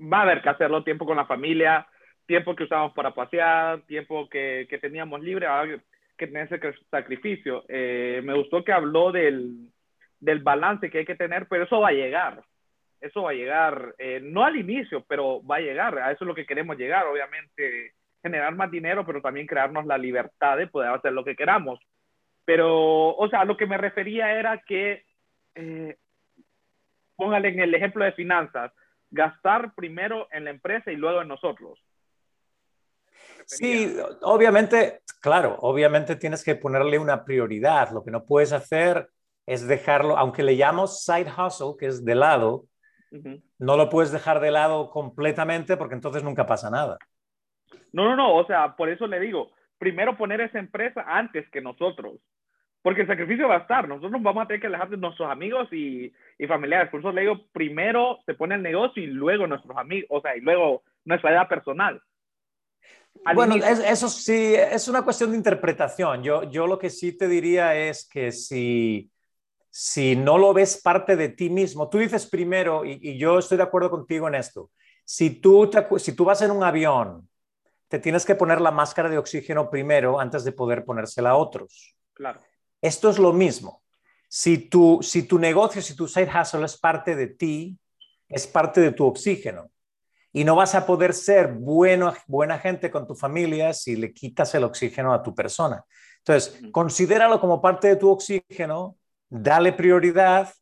va 0.00 0.18
a 0.18 0.22
haber 0.22 0.42
que 0.42 0.48
hacerlo, 0.48 0.82
tiempo 0.82 1.06
con 1.06 1.16
la 1.16 1.26
familia, 1.26 1.86
tiempo 2.26 2.56
que 2.56 2.64
usamos 2.64 2.92
para 2.94 3.14
pasear, 3.14 3.82
tiempo 3.82 4.28
que, 4.28 4.66
que 4.68 4.78
teníamos 4.78 5.20
libre, 5.20 5.46
que 6.16 6.26
tener 6.26 6.52
ese 6.52 6.60
sacrificio. 6.90 7.64
Eh, 7.68 8.22
me 8.24 8.34
gustó 8.34 8.64
que 8.64 8.72
habló 8.72 9.12
del, 9.12 9.70
del 10.18 10.40
balance 10.40 10.90
que 10.90 10.98
hay 10.98 11.06
que 11.06 11.14
tener, 11.14 11.46
pero 11.46 11.62
eso 11.62 11.78
va 11.78 11.90
a 11.90 11.92
llegar. 11.92 12.42
Eso 13.00 13.22
va 13.22 13.30
a 13.30 13.34
llegar, 13.34 13.94
eh, 13.98 14.18
no 14.20 14.42
al 14.42 14.56
inicio, 14.56 15.04
pero 15.06 15.46
va 15.46 15.56
a 15.56 15.60
llegar. 15.60 15.96
A 16.00 16.10
eso 16.10 16.24
es 16.24 16.28
lo 16.28 16.34
que 16.34 16.44
queremos 16.44 16.76
llegar, 16.76 17.06
obviamente, 17.06 17.92
generar 18.22 18.54
más 18.54 18.70
dinero, 18.70 19.04
pero 19.06 19.22
también 19.22 19.46
crearnos 19.46 19.86
la 19.86 19.98
libertad 19.98 20.56
de 20.56 20.66
poder 20.66 20.90
hacer 20.90 21.12
lo 21.12 21.24
que 21.24 21.36
queramos. 21.36 21.80
Pero, 22.44 23.14
o 23.14 23.28
sea, 23.28 23.44
lo 23.44 23.56
que 23.56 23.66
me 23.66 23.76
refería 23.76 24.32
era 24.32 24.62
que, 24.66 25.04
eh, 25.54 25.96
póngale 27.16 27.48
en 27.48 27.60
el 27.60 27.74
ejemplo 27.74 28.04
de 28.04 28.12
finanzas, 28.12 28.72
gastar 29.10 29.74
primero 29.74 30.28
en 30.32 30.44
la 30.44 30.50
empresa 30.50 30.90
y 30.90 30.96
luego 30.96 31.22
en 31.22 31.28
nosotros. 31.28 31.78
Sí, 33.46 33.96
obviamente, 34.22 35.00
claro, 35.20 35.56
obviamente 35.60 36.16
tienes 36.16 36.44
que 36.44 36.54
ponerle 36.54 36.98
una 36.98 37.24
prioridad. 37.24 37.90
Lo 37.90 38.04
que 38.04 38.10
no 38.10 38.24
puedes 38.24 38.52
hacer 38.52 39.08
es 39.46 39.66
dejarlo, 39.66 40.18
aunque 40.18 40.42
le 40.42 40.56
llamamos 40.56 41.02
side 41.04 41.32
hustle, 41.32 41.74
que 41.78 41.86
es 41.86 42.04
de 42.04 42.14
lado, 42.14 42.66
no 43.58 43.76
lo 43.76 43.88
puedes 43.88 44.12
dejar 44.12 44.40
de 44.40 44.50
lado 44.50 44.90
completamente 44.90 45.78
porque 45.78 45.94
entonces 45.94 46.22
nunca 46.22 46.46
pasa 46.46 46.68
nada. 46.70 46.98
No, 47.92 48.04
no, 48.04 48.16
no, 48.16 48.34
o 48.34 48.46
sea, 48.46 48.76
por 48.76 48.88
eso 48.88 49.06
le 49.06 49.20
digo, 49.20 49.50
primero 49.78 50.16
poner 50.16 50.40
esa 50.40 50.58
empresa 50.58 51.04
antes 51.06 51.48
que 51.50 51.60
nosotros, 51.60 52.16
porque 52.82 53.02
el 53.02 53.06
sacrificio 53.06 53.48
va 53.48 53.56
a 53.56 53.60
estar, 53.60 53.88
nosotros 53.88 54.22
vamos 54.22 54.44
a 54.44 54.46
tener 54.46 54.60
que 54.60 54.66
alejar 54.66 54.90
de 54.90 54.96
nuestros 54.96 55.30
amigos 55.30 55.68
y, 55.72 56.12
y 56.38 56.46
familiares, 56.46 56.90
por 56.90 57.00
eso 57.00 57.12
le 57.12 57.22
digo, 57.22 57.46
primero 57.52 58.18
se 58.26 58.34
pone 58.34 58.54
el 58.54 58.62
negocio 58.62 59.02
y 59.02 59.06
luego 59.06 59.46
nuestros 59.46 59.76
amigos, 59.76 60.08
o 60.10 60.20
sea, 60.20 60.36
y 60.36 60.40
luego 60.40 60.82
nuestra 61.04 61.30
vida 61.30 61.48
personal. 61.48 62.00
bueno, 63.34 63.56
eso 63.56 64.08
sí, 64.08 64.54
es 64.54 64.86
una 64.88 65.02
cuestión 65.02 65.30
de 65.30 65.36
interpretación. 65.36 66.22
Yo, 66.22 66.44
yo 66.50 66.66
lo 66.66 66.78
que 66.78 66.90
sí 66.90 67.16
te 67.16 67.28
diría 67.28 67.74
es 67.74 68.08
que 68.08 68.30
si 68.32 69.10
si 69.70 70.16
no 70.16 70.38
lo 70.38 70.52
ves 70.52 70.80
parte 70.82 71.14
de 71.14 71.28
ti 71.28 71.50
mismo, 71.50 71.88
tú 71.88 71.98
dices 71.98 72.26
primero, 72.26 72.84
y, 72.84 73.16
yo 73.16 73.38
estoy 73.38 73.56
de 73.56 73.62
acuerdo 73.62 73.90
contigo 73.90 74.26
en 74.26 74.34
esto, 74.34 74.70
si 75.04 75.30
tú, 75.30 75.70
si 75.98 76.16
tú 76.16 76.24
vas 76.24 76.42
en 76.42 76.50
un 76.50 76.64
avión, 76.64 77.28
te 77.88 77.98
tienes 77.98 78.24
que 78.24 78.34
poner 78.34 78.60
la 78.60 78.70
máscara 78.70 79.08
de 79.08 79.18
oxígeno 79.18 79.70
primero 79.70 80.20
antes 80.20 80.44
de 80.44 80.52
poder 80.52 80.84
ponérsela 80.84 81.30
a 81.30 81.36
otros. 81.36 81.96
Claro. 82.14 82.40
Esto 82.80 83.10
es 83.10 83.18
lo 83.18 83.32
mismo. 83.32 83.82
Si 84.28 84.58
tu, 84.58 85.00
si 85.02 85.22
tu 85.22 85.38
negocio, 85.38 85.80
si 85.80 85.96
tu 85.96 86.06
side 86.06 86.30
hustle 86.30 86.64
es 86.64 86.76
parte 86.76 87.16
de 87.16 87.28
ti, 87.28 87.78
es 88.28 88.46
parte 88.46 88.80
de 88.80 88.92
tu 88.92 89.06
oxígeno. 89.06 89.70
Y 90.32 90.44
no 90.44 90.54
vas 90.54 90.74
a 90.74 90.84
poder 90.84 91.14
ser 91.14 91.48
bueno, 91.48 92.12
buena 92.26 92.58
gente 92.58 92.90
con 92.90 93.06
tu 93.06 93.14
familia 93.14 93.72
si 93.72 93.96
le 93.96 94.12
quitas 94.12 94.54
el 94.54 94.64
oxígeno 94.64 95.14
a 95.14 95.22
tu 95.22 95.34
persona. 95.34 95.84
Entonces, 96.18 96.60
considéralo 96.70 97.40
como 97.40 97.62
parte 97.62 97.88
de 97.88 97.96
tu 97.96 98.10
oxígeno 98.10 98.98
dale 99.30 99.72
prioridad, 99.72 100.52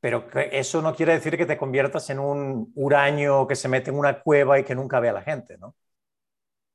pero 0.00 0.26
eso 0.50 0.82
no 0.82 0.94
quiere 0.94 1.14
decir 1.14 1.36
que 1.36 1.46
te 1.46 1.56
conviertas 1.56 2.10
en 2.10 2.18
un 2.18 2.72
huraño 2.74 3.46
que 3.46 3.56
se 3.56 3.68
mete 3.68 3.90
en 3.90 3.98
una 3.98 4.20
cueva 4.20 4.58
y 4.58 4.64
que 4.64 4.74
nunca 4.74 5.00
ve 5.00 5.08
a 5.08 5.14
la 5.14 5.22
gente, 5.22 5.56
¿no? 5.58 5.74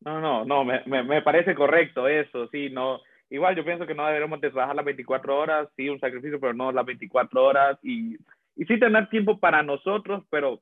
No, 0.01 0.22
no, 0.22 0.46
no, 0.46 0.63
me, 0.63 0.82
me, 0.86 1.22
parece 1.22 1.53
correcto 1.56 2.08
eso, 2.08 2.48
sí, 2.48 2.70
no. 2.70 3.01
Igual 3.29 3.56
yo 3.56 3.65
pienso 3.65 3.86
que 3.86 3.94
no 3.94 4.06
deberíamos 4.06 4.39
de 4.41 4.50
trabajar 4.50 4.75
las 4.75 4.86
24 4.86 5.38
horas, 5.38 5.68
sí, 5.75 5.89
un 5.89 6.00
sacrificio, 6.00 6.39
pero 6.39 6.53
no 6.53 6.72
las 6.72 6.86
24 6.86 7.44
horas 7.44 7.77
y, 7.84 8.15
y 8.56 8.65
sí 8.65 8.79
tener 8.79 9.10
tiempo 9.10 9.39
para 9.39 9.62
nosotros, 9.62 10.24
pero 10.29 10.62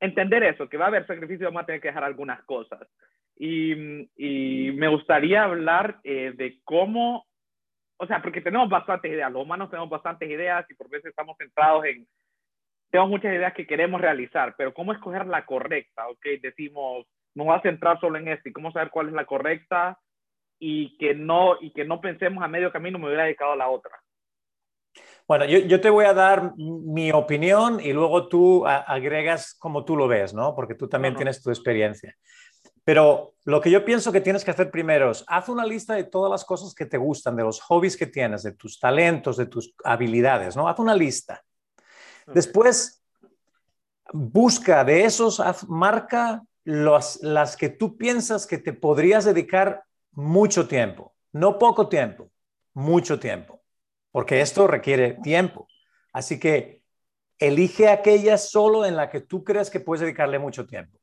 entender 0.00 0.42
eso, 0.44 0.68
que 0.68 0.76
va 0.76 0.86
a 0.86 0.88
haber 0.88 1.06
sacrificio, 1.06 1.46
vamos 1.46 1.62
a 1.62 1.66
tener 1.66 1.80
que 1.80 1.88
dejar 1.88 2.04
algunas 2.04 2.42
cosas. 2.44 2.80
Y, 3.36 4.08
y 4.16 4.72
me 4.72 4.88
gustaría 4.88 5.44
hablar 5.44 5.98
eh, 6.04 6.32
de 6.36 6.58
cómo 6.64 7.28
o 7.98 8.06
sea, 8.06 8.22
porque 8.22 8.40
tenemos 8.40 8.68
bastantes 8.68 9.10
ideas, 9.12 9.30
los 9.30 9.42
humanos 9.42 9.70
tenemos 9.70 9.90
bastantes 9.90 10.30
ideas 10.30 10.64
y 10.70 10.74
por 10.74 10.88
veces 10.88 11.10
estamos 11.10 11.36
centrados 11.36 11.84
en, 11.84 12.06
tenemos 12.90 13.10
muchas 13.10 13.34
ideas 13.34 13.52
que 13.54 13.66
queremos 13.66 14.00
realizar, 14.00 14.54
pero 14.56 14.72
¿cómo 14.72 14.92
escoger 14.92 15.26
la 15.26 15.44
correcta? 15.44 16.08
Ok, 16.08 16.24
decimos, 16.40 17.06
nos 17.38 17.46
va 17.46 17.56
a 17.56 17.62
centrar 17.62 18.00
solo 18.00 18.18
en 18.18 18.26
esto 18.26 18.48
y 18.48 18.52
cómo 18.52 18.72
saber 18.72 18.90
cuál 18.90 19.08
es 19.08 19.14
la 19.14 19.24
correcta 19.24 19.96
y 20.58 20.98
que 20.98 21.14
no, 21.14 21.56
y 21.60 21.70
que 21.70 21.84
no 21.84 22.00
pensemos 22.00 22.42
a 22.42 22.48
medio 22.48 22.72
camino 22.72 22.98
me 22.98 23.06
hubiera 23.06 23.22
dedicado 23.22 23.52
a 23.52 23.56
la 23.56 23.68
otra. 23.68 23.92
Bueno, 25.28 25.44
yo, 25.44 25.58
yo, 25.60 25.80
te 25.80 25.88
voy 25.88 26.06
a 26.06 26.14
dar 26.14 26.52
mi 26.56 27.12
opinión 27.12 27.78
y 27.80 27.92
luego 27.92 28.26
tú 28.26 28.66
agregas 28.66 29.54
como 29.54 29.84
tú 29.84 29.94
lo 29.94 30.08
ves, 30.08 30.34
¿no? 30.34 30.56
Porque 30.56 30.74
tú 30.74 30.88
también 30.88 31.14
tienes 31.14 31.40
tu 31.40 31.50
experiencia. 31.50 32.16
Pero 32.82 33.34
lo 33.44 33.60
que 33.60 33.70
yo 33.70 33.84
pienso 33.84 34.10
que 34.10 34.20
tienes 34.20 34.44
que 34.44 34.50
hacer 34.50 34.70
primero 34.72 35.12
es, 35.12 35.24
haz 35.28 35.48
una 35.48 35.64
lista 35.64 35.94
de 35.94 36.04
todas 36.04 36.30
las 36.30 36.44
cosas 36.44 36.74
que 36.74 36.86
te 36.86 36.96
gustan, 36.96 37.36
de 37.36 37.44
los 37.44 37.60
hobbies 37.60 37.96
que 37.96 38.06
tienes, 38.06 38.42
de 38.42 38.52
tus 38.52 38.80
talentos, 38.80 39.36
de 39.36 39.46
tus 39.46 39.74
habilidades, 39.84 40.56
¿no? 40.56 40.66
Haz 40.66 40.80
una 40.80 40.94
lista. 40.94 41.44
Después, 42.26 43.04
busca 44.12 44.82
de 44.82 45.04
esos, 45.04 45.40
marca 45.68 46.42
las 46.68 47.56
que 47.56 47.70
tú 47.70 47.96
piensas 47.96 48.46
que 48.46 48.58
te 48.58 48.74
podrías 48.74 49.24
dedicar 49.24 49.84
mucho 50.12 50.68
tiempo, 50.68 51.14
no 51.32 51.58
poco 51.58 51.88
tiempo, 51.88 52.30
mucho 52.74 53.18
tiempo, 53.18 53.62
porque 54.12 54.42
esto 54.42 54.66
requiere 54.66 55.14
tiempo. 55.22 55.66
Así 56.12 56.38
que 56.38 56.82
elige 57.38 57.88
aquella 57.88 58.36
solo 58.36 58.84
en 58.84 58.96
la 58.96 59.08
que 59.08 59.22
tú 59.22 59.44
crees 59.44 59.70
que 59.70 59.80
puedes 59.80 60.02
dedicarle 60.02 60.38
mucho 60.38 60.66
tiempo. 60.66 60.98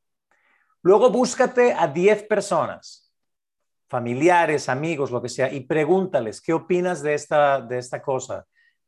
Luego 0.84 1.10
búscate 1.10 1.74
a 1.74 1.88
10 1.88 2.24
personas, 2.24 3.12
familiares, 3.88 4.70
amigos, 4.70 5.10
lo 5.10 5.20
que 5.20 5.30
sea, 5.30 5.52
y 5.52 5.62
pregúntales 5.62 6.42
qué 6.42 6.54
opinas 6.54 7.02
de 7.02 7.16
esta, 7.16 7.60
de 7.60 7.80
esta 7.80 8.04
cosa. 8.04 8.46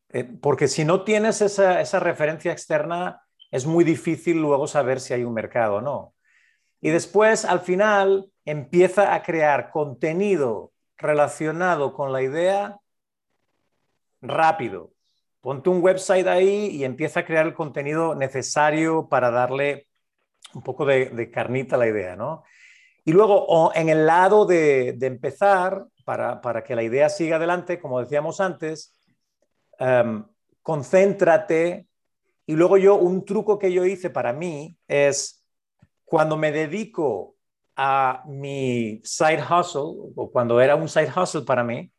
Eh, 0.09 0.25
porque 0.25 0.67
si 0.67 0.85
no 0.85 1.03
tienes 1.03 1.41
esa, 1.41 1.81
esa 1.81 1.99
referencia 1.99 2.51
externa, 2.51 3.23
es 3.49 3.65
muy 3.65 3.83
difícil 3.83 4.39
luego 4.39 4.67
saber 4.67 4.99
si 4.99 5.15
hay 5.15 5.23
un 5.23 5.33
mercado 5.33 5.77
o 5.77 5.81
no. 5.81 6.13
Y 6.81 6.89
después, 6.89 7.45
al 7.45 7.61
final, 7.61 8.31
empieza 8.45 9.13
a 9.13 9.23
crear 9.23 9.71
contenido 9.71 10.71
relacionado 10.97 11.93
con 11.93 12.11
la 12.11 12.21
idea 12.21 12.79
rápido. 14.21 14.93
Ponte 15.41 15.69
un 15.69 15.81
website 15.81 16.27
ahí 16.27 16.67
y 16.67 16.83
empieza 16.83 17.21
a 17.21 17.25
crear 17.25 17.45
el 17.45 17.53
contenido 17.53 18.15
necesario 18.15 19.07
para 19.07 19.31
darle 19.31 19.87
un 20.53 20.61
poco 20.61 20.85
de, 20.85 21.31
carnita 21.31 21.77
la 21.77 21.87
idea, 21.87 22.15
¿no? 22.15 22.43
Y 23.05 23.13
luego, 23.13 23.71
en 23.73 23.89
el 23.89 24.05
lado 24.05 24.45
de, 24.45 24.97
empezar, 25.01 25.85
para, 26.03 26.63
que 26.63 26.75
la 26.75 26.83
idea 26.83 27.09
siga 27.09 27.37
adelante, 27.37 27.79
como 27.79 27.99
decíamos 27.99 28.41
antes, 28.41 28.93
em, 29.79 30.25
concéntrate. 30.61 31.87
Y 32.45 32.53
luego 32.53 32.77
yo, 32.77 32.95
un 32.95 33.23
truco 33.23 33.57
que 33.59 33.71
yo 33.71 33.85
hice 33.85 34.09
para 34.09 34.33
mí 34.33 34.77
es 34.87 35.36
cuando 36.07 36.37
me 36.37 36.51
dedico 36.51 37.35
a 37.75 38.23
mi 38.25 39.01
side 39.03 39.43
hustle, 39.43 40.11
o 40.15 40.31
cuando 40.31 40.59
era 40.61 40.75
un 40.75 40.87
side 40.87 41.11
hustle 41.15 41.41
para 41.41 41.63
mí, 41.63 41.91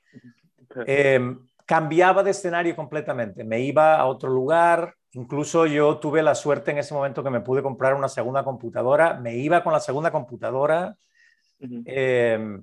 em, 0.86 1.38
cambiaba 1.66 2.22
de 2.22 2.30
escenario 2.30 2.74
completamente. 2.74 3.44
Me 3.44 3.60
iba 3.60 3.96
a 3.96 4.06
otro 4.06 4.30
lugar, 4.30 4.94
Incluso 5.12 5.66
yo 5.66 5.98
tuve 5.98 6.22
la 6.22 6.34
suerte 6.34 6.70
en 6.70 6.78
ese 6.78 6.92
momento 6.92 7.24
que 7.24 7.30
me 7.30 7.40
pude 7.40 7.62
comprar 7.62 7.94
una 7.94 8.08
segunda 8.08 8.44
computadora, 8.44 9.14
me 9.14 9.36
iba 9.36 9.62
con 9.62 9.72
la 9.72 9.80
segunda 9.80 10.10
computadora, 10.10 10.94
em, 11.58 12.62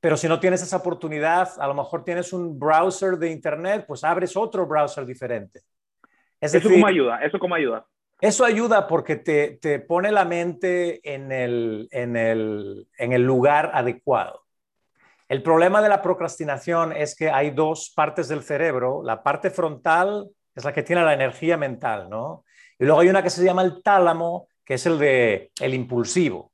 pero 0.00 0.16
si 0.16 0.26
no 0.26 0.40
tienes 0.40 0.62
esa 0.62 0.78
oportunidad, 0.78 1.50
a 1.58 1.66
lo 1.66 1.74
mejor 1.74 2.02
tienes 2.02 2.32
un 2.32 2.58
browser 2.58 3.18
de 3.18 3.30
Internet, 3.30 3.84
pues 3.86 4.04
abres 4.04 4.36
otro 4.36 4.66
browser 4.66 5.04
diferente. 5.04 5.60
¿Eso 6.40 6.60
cómo 6.62 6.86
ayuda? 6.86 7.18
¿Eso 7.22 7.38
cómo 7.38 7.54
ayuda? 7.54 7.86
Eso 8.22 8.44
ayuda 8.44 8.86
porque 8.86 9.16
te, 9.16 9.58
te 9.60 9.80
pone 9.80 10.12
la 10.12 10.24
mente 10.24 11.00
en 11.12 11.32
el, 11.32 11.88
en, 11.90 12.16
el, 12.16 12.86
en 12.96 13.12
el 13.12 13.22
lugar 13.22 13.72
adecuado. 13.74 14.44
El 15.28 15.42
problema 15.42 15.82
de 15.82 15.88
la 15.88 16.02
procrastinación 16.02 16.92
es 16.92 17.16
que 17.16 17.30
hay 17.30 17.50
dos 17.50 17.92
partes 17.96 18.28
del 18.28 18.44
cerebro, 18.44 19.02
la 19.02 19.24
parte 19.24 19.50
frontal 19.50 20.30
es 20.54 20.64
la 20.64 20.72
que 20.72 20.84
tiene 20.84 21.02
la 21.02 21.14
energía 21.14 21.56
mental, 21.56 22.08
¿no? 22.08 22.44
Y 22.78 22.84
luego 22.84 23.00
hay 23.00 23.08
una 23.08 23.24
que 23.24 23.30
se 23.30 23.44
llama 23.44 23.62
el 23.62 23.82
tálamo, 23.82 24.46
que 24.64 24.74
es 24.74 24.86
el 24.86 25.00
de 25.00 25.50
el 25.60 25.74
impulsivo. 25.74 26.52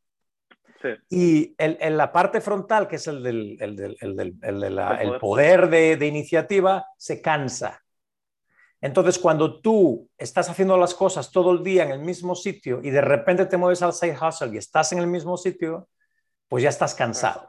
Sí. 0.80 0.88
Y 1.10 1.54
en 1.58 1.98
la 1.98 2.10
parte 2.12 2.40
frontal, 2.40 2.88
que 2.88 2.96
es 2.96 3.06
el 3.08 3.22
del, 3.22 3.58
el 3.60 3.76
del, 3.76 3.96
el 4.40 4.78
el 5.02 5.18
poder 5.18 5.68
de, 5.68 5.98
de, 5.98 6.06
iniciativa, 6.06 6.86
se 6.96 7.20
cansa. 7.20 7.82
Entonces, 8.80 9.18
cuando 9.18 9.60
tú 9.60 10.08
estás 10.16 10.48
haciendo 10.48 10.76
las 10.76 10.94
cosas 10.94 11.32
todo 11.32 11.52
el 11.52 11.64
día 11.64 11.82
en 11.82 11.90
el 11.90 12.00
mismo 12.00 12.34
sitio 12.34 12.80
y 12.82 12.90
de 12.90 13.00
repente 13.00 13.46
te 13.46 13.56
mueves 13.56 13.82
al 13.82 13.92
side 13.92 14.16
hustle 14.20 14.54
y 14.54 14.58
estás 14.58 14.92
en 14.92 14.98
el 14.98 15.08
mismo 15.08 15.36
sitio, 15.36 15.88
pues 16.48 16.62
ya 16.62 16.68
estás 16.68 16.94
cansado. 16.94 17.48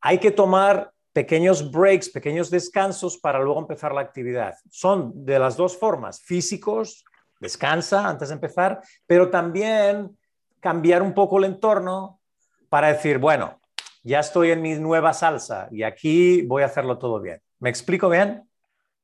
Hay 0.00 0.18
que 0.18 0.30
tomar 0.30 0.92
pequeños 1.12 1.70
breaks, 1.70 2.10
pequeños 2.10 2.50
descansos 2.50 3.16
para 3.16 3.40
luego 3.40 3.58
empezar 3.58 3.94
la 3.94 4.02
actividad. 4.02 4.54
Son 4.70 5.24
de 5.24 5.38
las 5.38 5.56
dos 5.56 5.78
formas, 5.78 6.20
físicos, 6.20 7.04
descansa 7.40 8.06
antes 8.06 8.28
de 8.28 8.34
empezar, 8.34 8.82
pero 9.06 9.30
también 9.30 10.16
cambiar 10.60 11.02
un 11.02 11.14
poco 11.14 11.38
el 11.38 11.44
entorno 11.44 12.20
para 12.68 12.92
decir, 12.92 13.18
bueno, 13.18 13.60
ya 14.02 14.20
estoy 14.20 14.50
en 14.50 14.60
mi 14.60 14.74
nueva 14.74 15.14
salsa 15.14 15.68
y 15.70 15.82
aquí 15.82 16.42
voy 16.42 16.62
a 16.62 16.66
hacerlo 16.66 16.98
todo 16.98 17.20
bien. 17.20 17.40
¿Me 17.60 17.70
explico 17.70 18.10
bien? 18.10 18.46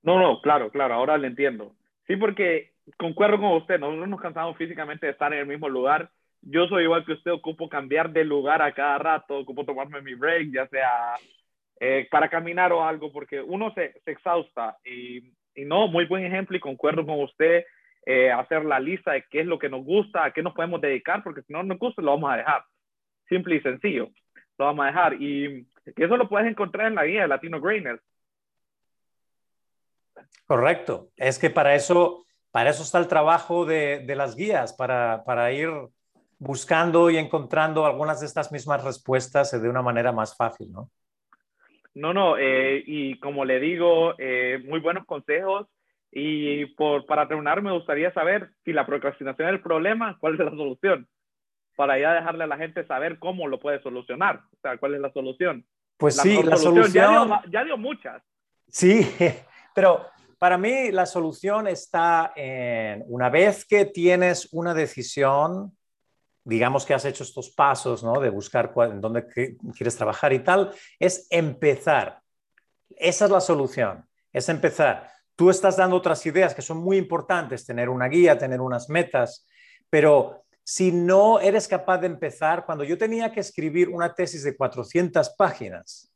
No, 0.02 0.18
no, 0.18 0.40
claro, 0.40 0.71
claro, 0.71 0.94
ahora 0.94 1.16
le 1.16 1.28
entiendo. 1.28 1.75
Sí, 2.06 2.16
porque 2.16 2.73
concuerdo 2.97 3.38
con 3.38 3.52
usted, 3.52 3.78
nosotros 3.78 4.09
nos 4.09 4.21
cansamos 4.21 4.56
físicamente 4.56 5.06
de 5.06 5.12
estar 5.12 5.32
en 5.32 5.40
el 5.40 5.47
mismo 5.47 5.68
lugar. 5.68 6.11
Yo 6.40 6.66
soy 6.66 6.85
igual 6.85 7.04
que 7.04 7.12
usted, 7.12 7.30
ocupo 7.30 7.68
cambiar 7.68 8.11
de 8.11 8.25
lugar 8.25 8.62
a 8.62 8.73
cada 8.73 8.99
rato, 8.99 9.38
ocupo 9.38 9.64
tomarme 9.64 10.02
mi 10.02 10.14
break, 10.14 10.50
ya 10.52 10.66
sea 10.68 11.14
eh, 11.78 12.09
para 12.11 12.28
caminar 12.28 12.73
o 12.73 12.85
algo, 12.85 13.12
porque 13.12 13.40
uno 13.40 13.73
se, 13.75 13.92
se 14.04 14.11
exhausta. 14.11 14.76
Y, 14.85 15.32
y, 15.54 15.64
no, 15.64 15.87
muy 15.87 16.06
buen 16.06 16.25
ejemplo 16.25 16.56
y 16.56 16.61
concuerdo 16.61 17.06
con 17.06 17.21
usted, 17.21 17.64
eh, 18.04 18.32
hacer 18.32 18.64
la 18.64 18.80
lista 18.80 19.12
de 19.12 19.25
qué 19.30 19.40
es 19.40 19.47
lo 19.47 19.61
que 19.61 19.68
nos 19.68 19.85
gusta, 19.85 20.25
a 20.25 20.32
qué 20.32 20.42
nos 20.42 20.54
podemos 20.54 20.80
dedicar, 20.80 21.23
porque 21.23 21.42
si 21.42 21.52
no 21.52 21.62
nos 21.62 21.78
gusta, 21.78 22.02
lo 22.02 22.11
vamos 22.11 22.32
a 22.32 22.38
dejar. 22.38 22.64
Simple 23.28 23.54
y 23.56 23.61
sencillo, 23.61 24.11
lo 24.59 24.64
vamos 24.64 24.85
a 24.85 24.88
dejar. 24.88 25.23
Y 25.23 25.64
eso 25.97 26.16
lo 26.16 26.28
puedes 26.28 26.50
encontrar 26.50 26.88
en 26.88 26.97
la 26.97 27.04
guía 27.04 27.23
de 27.23 27.28
Latino 27.28 27.61
Grainers 27.61 28.02
Correcto. 30.47 31.09
Es 31.16 31.38
que 31.38 31.50
para 31.50 31.75
eso, 31.75 32.25
para 32.50 32.71
eso 32.71 32.83
está 32.83 32.99
el 32.99 33.09
trabajo 33.09 33.64
de, 33.64 34.04
las 34.14 34.37
guías, 34.37 34.75
para, 34.75 35.52
ir 35.52 35.71
buscando 36.38 37.11
y 37.11 37.16
encontrando 37.16 37.87
algunas 37.87 38.21
de 38.21 38.26
estas 38.26 38.52
mismas 38.52 38.85
respuestas 38.85 39.50
de 39.50 39.69
una 39.69 39.83
manera 39.83 40.12
más 40.12 40.37
fácil, 40.37 40.73
¿no? 40.73 40.90
No, 41.95 42.14
no, 42.14 42.38
eh, 42.38 42.83
y 42.87 43.19
como 43.19 43.45
le 43.45 43.61
digo, 43.61 44.14
eh, 44.19 44.62
muy 44.64 44.81
buenos 44.81 45.04
consejos. 45.04 45.69
Y 46.11 46.66
por, 46.75 47.07
para 47.07 47.26
terminar, 47.26 47.62
me 47.62 47.73
gustaría 47.73 48.12
saber 48.12 48.50
si 48.64 48.73
la 48.73 48.85
procrastinación 48.85 49.49
es 49.49 49.54
el 49.54 49.62
problema, 49.62 50.19
cuál 50.21 50.35
es 50.35 50.40
la 50.40 50.50
solución, 50.50 51.09
para 51.76 51.99
ya 51.99 52.12
dejarle 52.12 52.45
a 52.45 52.49
la 52.49 52.59
gente 52.59 52.87
saber 52.87 53.19
cómo 53.19 53.49
lo 53.49 53.59
puede 53.59 53.81
solucionar, 53.83 54.42
o 54.52 54.61
sea, 54.61 54.76
cuál 54.76 54.95
es 54.95 55.00
la 55.00 55.12
solución. 55.12 55.64
Pues 55.97 56.16
sí, 56.16 56.42
la 56.42 56.57
solución... 56.57 56.92
Ya 56.92 57.42
ya 57.49 57.64
dio 57.64 57.78
muchas. 57.78 58.23
Sí, 58.69 59.07
pero 59.75 60.07
para 60.38 60.59
mí 60.59 60.91
la 60.91 61.07
solución 61.07 61.69
está 61.69 62.33
en 62.35 63.05
una 63.07 63.31
vez 63.31 63.64
que 63.64 63.85
tienes 63.85 64.49
una 64.52 64.75
decisión, 64.75 65.76
digamos 66.45 66.85
que 66.85 66.95
has 66.95 67.05
hecho 67.05 67.23
estos 67.23 67.50
pasos, 67.50 68.02
¿no? 68.02 68.21
De 68.21 68.31
buscar 68.31 68.73
en 68.76 69.00
dónde 69.00 69.26
quieres 69.26 69.97
trabajar 69.97 70.33
y 70.33 70.41
tal, 70.41 70.75
es 70.99 71.26
empezar. 71.31 72.21
Esa 72.97 73.25
es 73.26 73.31
la 73.31 73.41
solución, 73.41 74.05
es 74.33 74.49
empezar. 74.49 75.11
Tú 75.37 75.49
estás 75.49 75.76
dando 75.76 75.97
otras 75.97 76.25
ideas 76.26 76.55
que 76.55 76.62
son 76.62 76.79
muy 76.79 76.99
importantes, 76.99 77.64
tener 77.64 77.88
una 77.88 78.09
guía, 78.09 78.37
tener 78.37 78.61
unas 78.61 78.88
metas, 78.88 79.47
pero 79.88 80.45
si 80.64 80.93
no 80.93 81.41
eres 81.41 81.67
capaz 81.67 81.99
de 81.99 82.07
empezar, 82.07 82.64
cuando 82.64 82.85
yo 82.85 82.97
tenía 82.97 83.33
que 83.33 83.41
escribir 83.41 83.88
una 83.88 84.14
tesis 84.14 84.45
de 84.45 84.57
400 84.57 85.31
páginas, 85.31 86.12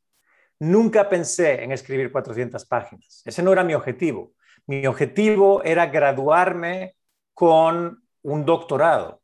Nunca 0.59 1.07
pensé 1.07 1.63
en 1.63 1.71
escribir 1.71 2.11
400 2.11 2.65
páginas. 2.65 3.21
Ese 3.25 3.43
no 3.43 3.51
era 3.51 3.63
mi 3.63 3.73
objetivo. 3.73 4.33
Mi 4.65 4.85
objetivo 4.87 5.63
era 5.63 5.85
graduarme 5.87 6.95
con 7.33 8.03
un 8.23 8.45
doctorado. 8.45 9.21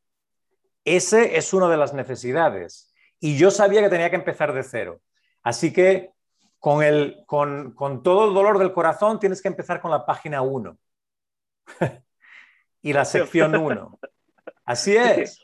Ese 0.85 1.37
es 1.37 1.53
una 1.53 1.69
de 1.69 1.77
las 1.77 1.93
necesidades. 1.93 2.93
Y 3.19 3.37
yo 3.37 3.51
sabía 3.51 3.81
que 3.81 3.89
tenía 3.89 4.09
que 4.09 4.15
empezar 4.15 4.53
de 4.53 4.63
cero. 4.63 5.01
Así 5.41 5.73
que 5.73 6.11
con, 6.59 6.83
el, 6.83 7.23
con, 7.25 7.73
con 7.73 8.03
todo 8.03 8.27
el 8.27 8.33
dolor 8.33 8.59
del 8.59 8.71
corazón 8.71 9.19
tienes 9.19 9.41
que 9.41 9.49
empezar 9.49 9.81
con 9.81 9.91
la 9.91 10.05
página 10.05 10.41
1 10.41 10.77
y 12.81 12.93
la 12.93 13.03
sección 13.03 13.55
1. 13.55 13.99
Así 14.65 14.95
es. 14.95 15.42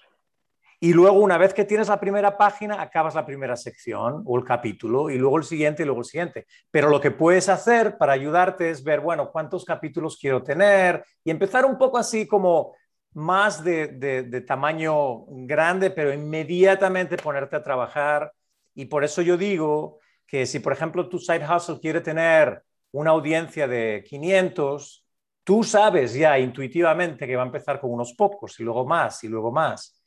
Y 0.82 0.94
luego, 0.94 1.20
una 1.20 1.38
vez 1.38 1.54
que 1.54 1.66
tienes 1.66 1.90
la 1.90 2.00
primera 2.00 2.38
página, 2.38 2.82
acabas 2.82 3.14
la 3.14 3.26
primera 3.26 3.58
sección 3.58 4.24
o 4.26 4.38
el 4.38 4.46
capítulo 4.46 5.10
y 5.10 5.18
luego 5.18 5.38
el 5.38 5.44
siguiente 5.44 5.84
y 5.84 5.86
luego 5.86 6.00
el 6.02 6.06
siguiente. 6.06 6.48
Pero 6.72 6.90
lo 6.90 7.02
que 7.02 7.12
puedes 7.12 7.50
hacer 7.50 7.98
para 7.98 8.14
ayudarte 8.14 8.70
es 8.70 8.82
ver, 8.82 9.02
bueno, 9.02 9.30
cuántos 9.30 9.66
capítulos 9.66 10.18
quiero 10.18 10.42
tener 10.42 11.04
y 11.24 11.32
empezar 11.32 11.66
un 11.66 11.78
poco 11.78 11.98
así 11.98 12.26
como 12.26 12.76
más 13.14 13.62
de, 13.62 14.44
tamaño 14.48 15.26
grande, 15.28 15.92
pero 15.92 16.14
inmediatamente 16.14 17.18
ponerte 17.18 17.58
a 17.58 17.64
trabajar. 17.64 18.32
Y 18.74 18.86
por 18.86 19.04
eso 19.04 19.22
yo 19.22 19.36
digo 19.36 20.00
que 20.26 20.46
si, 20.46 20.60
por 20.60 20.72
ejemplo, 20.72 21.10
tu 21.10 21.20
side 21.20 21.46
hustle 21.46 21.82
quiere 21.82 22.00
tener 22.00 22.64
una 22.92 23.12
audiencia 23.12 23.68
de 23.68 24.06
500, 24.08 25.06
tú 25.44 25.62
sabes 25.62 26.14
ya 26.14 26.40
intuitivamente 26.40 27.28
que 27.28 27.36
va 27.36 27.44
a 27.44 27.48
empezar 27.48 27.82
con 27.82 27.92
unos 27.92 28.14
pocos 28.14 28.58
y 28.62 28.64
luego 28.64 28.86
más 28.86 29.22
y 29.26 29.28
luego 29.28 29.52
más 29.52 29.99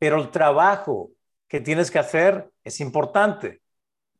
pero 0.00 0.16
el 0.16 0.30
trabajo 0.30 1.10
que 1.46 1.60
tienes 1.60 1.90
que 1.90 1.98
hacer 1.98 2.50
es 2.64 2.80
importante. 2.80 3.60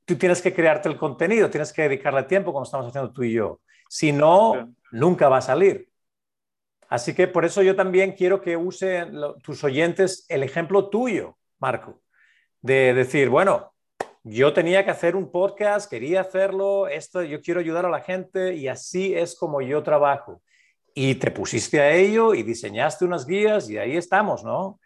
Tú 0.04 0.16
tienes 0.16 0.42
que 0.42 0.52
crearte 0.52 0.90
el 0.90 0.98
contenido, 0.98 1.48
tienes 1.48 1.72
que 1.72 1.82
dedicarle 1.82 2.24
tiempo 2.24 2.52
como 2.52 2.64
estamos 2.64 2.86
haciendo 2.86 3.10
tú 3.12 3.22
y 3.22 3.32
yo. 3.32 3.60
Si 3.88 4.12
no, 4.12 4.74
nunca 4.92 5.30
va 5.30 5.38
a 5.38 5.42
salir. 5.42 5.88
Así 6.90 7.14
que 7.14 7.28
por 7.28 7.46
eso 7.46 7.62
yo 7.62 7.74
también 7.74 8.12
quiero 8.12 8.42
que 8.42 8.58
usen 8.58 9.14
tus 9.42 9.64
oyentes 9.64 10.26
el 10.28 10.42
ejemplo 10.42 10.90
tuyo, 10.90 11.38
Marco, 11.58 12.02
de 12.60 12.92
decir, 12.92 13.30
bueno, 13.30 13.72
yo 14.22 14.52
tenía 14.52 14.84
que 14.84 14.90
hacer 14.90 15.16
un 15.16 15.32
podcast, 15.32 15.88
quería 15.88 16.20
hacerlo, 16.20 16.88
esto, 16.88 17.22
yo 17.22 17.40
quiero 17.40 17.60
ayudar 17.60 17.86
a 17.86 17.90
la 17.90 18.00
gente 18.00 18.54
y 18.54 18.68
así 18.68 19.14
es 19.14 19.34
como 19.34 19.62
yo 19.62 19.82
trabajo. 19.82 20.42
Y 20.92 21.14
te 21.14 21.30
pusiste 21.30 21.80
a 21.80 21.90
ello 21.90 22.34
y 22.34 22.42
diseñaste 22.42 23.06
unas 23.06 23.24
guías 23.24 23.70
y 23.70 23.78
ahí 23.78 23.96
estamos, 23.96 24.44
¿no? 24.44 24.78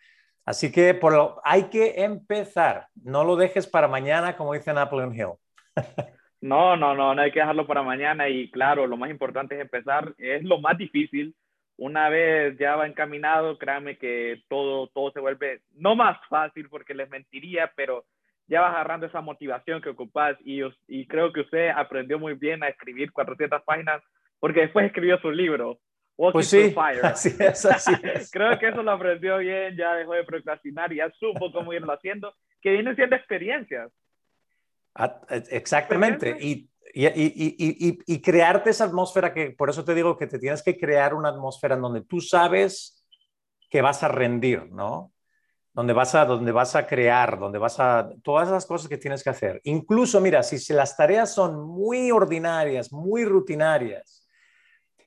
Así 0.45 0.71
que 0.71 0.99
hay 1.43 1.65
que 1.65 2.05
empezar. 2.05 2.89
No 3.03 3.25
lo 3.25 3.37
dejes 3.37 3.67
para 3.67 3.89
mañana, 3.89 4.37
como 4.37 4.53
dice 4.53 4.73
Napoleon 4.73 5.15
Hill. 5.15 5.33
no, 6.41 6.77
no, 6.77 6.95
no, 6.95 7.15
no 7.15 7.23
hay 7.23 7.33
que 7.33 7.41
dejarlo 7.41 7.67
para 7.67 7.83
mañana. 7.83 8.29
Y 8.29 8.51
claro, 8.51 8.87
lo 8.87 8.97
más 8.97 9.11
importante 9.11 9.55
es 9.55 9.61
empezar. 9.63 10.15
Es 10.19 10.43
lo 10.43 10.61
más 10.61 10.77
difícil. 10.77 11.35
Una 11.77 12.09
vez 12.09 12.57
ya 12.59 12.77
va 12.77 12.87
encaminado, 12.87 13.59
créanme 13.59 13.99
que 13.99 14.43
todo, 14.49 14.87
todo 14.89 15.11
se 15.11 15.21
vuelve 15.21 15.63
no 15.73 15.97
más 15.97 16.19
fácil 16.29 16.69
porque 16.69 16.95
les 16.95 17.11
mentiría, 17.11 17.73
pero 17.75 18.05
ya 18.47 18.61
vas 18.61 18.75
agarrando 18.75 19.07
esa 19.07 19.21
motivación 19.21 19.81
que 19.81 19.89
ocupas 19.89 20.37
y, 20.45 20.61
y 20.87 21.07
creo 21.07 21.33
que 21.33 21.41
usted 21.41 21.71
aprendió 21.71 22.19
muy 22.19 22.35
bien 22.35 22.63
a 22.63 22.69
escribir 22.69 23.11
400 23.11 23.63
páginas 23.63 24.03
porque 24.39 24.61
después 24.61 24.87
escribió 24.87 25.19
su 25.19 25.33
libro 25.33 25.81
pues 26.17 26.49
sí, 26.49 26.75
Así 27.03 27.35
es, 27.39 27.65
así 27.67 27.93
Creo 28.33 28.59
que 28.59 28.69
eso 28.69 28.83
lo 28.83 28.93
aprendió 28.93 29.39
bien, 29.39 29.77
ya 29.77 29.95
dejó 29.95 30.13
de 30.13 30.25
procrastinar 30.25 30.93
y 30.93 30.97
ya 30.97 31.11
supo 31.19 31.51
cómo 31.53 31.73
irlo 31.73 31.93
haciendo, 31.93 32.35
que 32.61 32.71
vienen 32.71 32.95
siendo 32.95 33.17
experiencias. 33.17 33.91
Ah, 34.95 35.21
e, 35.29 35.43
exactamente, 35.51 36.37
y, 36.41 36.71
y, 36.95 37.07
y, 37.07 37.99
y, 38.07 38.23
crearte 38.23 38.71
esa 38.71 38.85
atmósfera 38.85 39.35
que, 39.35 39.51
por 39.51 39.69
eso 39.69 39.85
te 39.85 39.95
digo 39.95 40.17
que 40.17 40.29
te 40.29 40.39
tienes 40.39 40.63
que 40.63 40.79
crear 40.79 41.15
una 41.15 41.31
atmósfera 41.31 41.75
en 41.75 41.83
donde 41.83 42.03
tú 42.03 42.21
sabes 42.21 43.05
que 43.69 43.83
vas 43.83 44.05
a 44.05 44.09
rendir, 44.09 44.71
¿no? 44.71 45.13
Donde 45.73 45.93
vas 45.93 46.15
a, 46.15 46.25
donde 46.25 46.53
vas 46.53 46.77
a 46.77 46.87
crear, 46.87 47.41
donde 47.41 47.59
vas 47.59 47.81
a, 47.81 48.09
todas 48.23 48.47
esas 48.47 48.65
cosas 48.67 48.89
que 48.89 48.99
tienes 48.99 49.25
que 49.25 49.31
hacer. 49.31 49.61
Incluso, 49.65 50.21
mira, 50.21 50.45
si, 50.45 50.59
si 50.59 50.73
las 50.73 50.97
tareas 50.97 51.35
son 51.35 51.61
muy 51.61 52.13
ordinarias, 52.13 52.93
muy 52.93 53.25
rutinarias, 53.25 54.24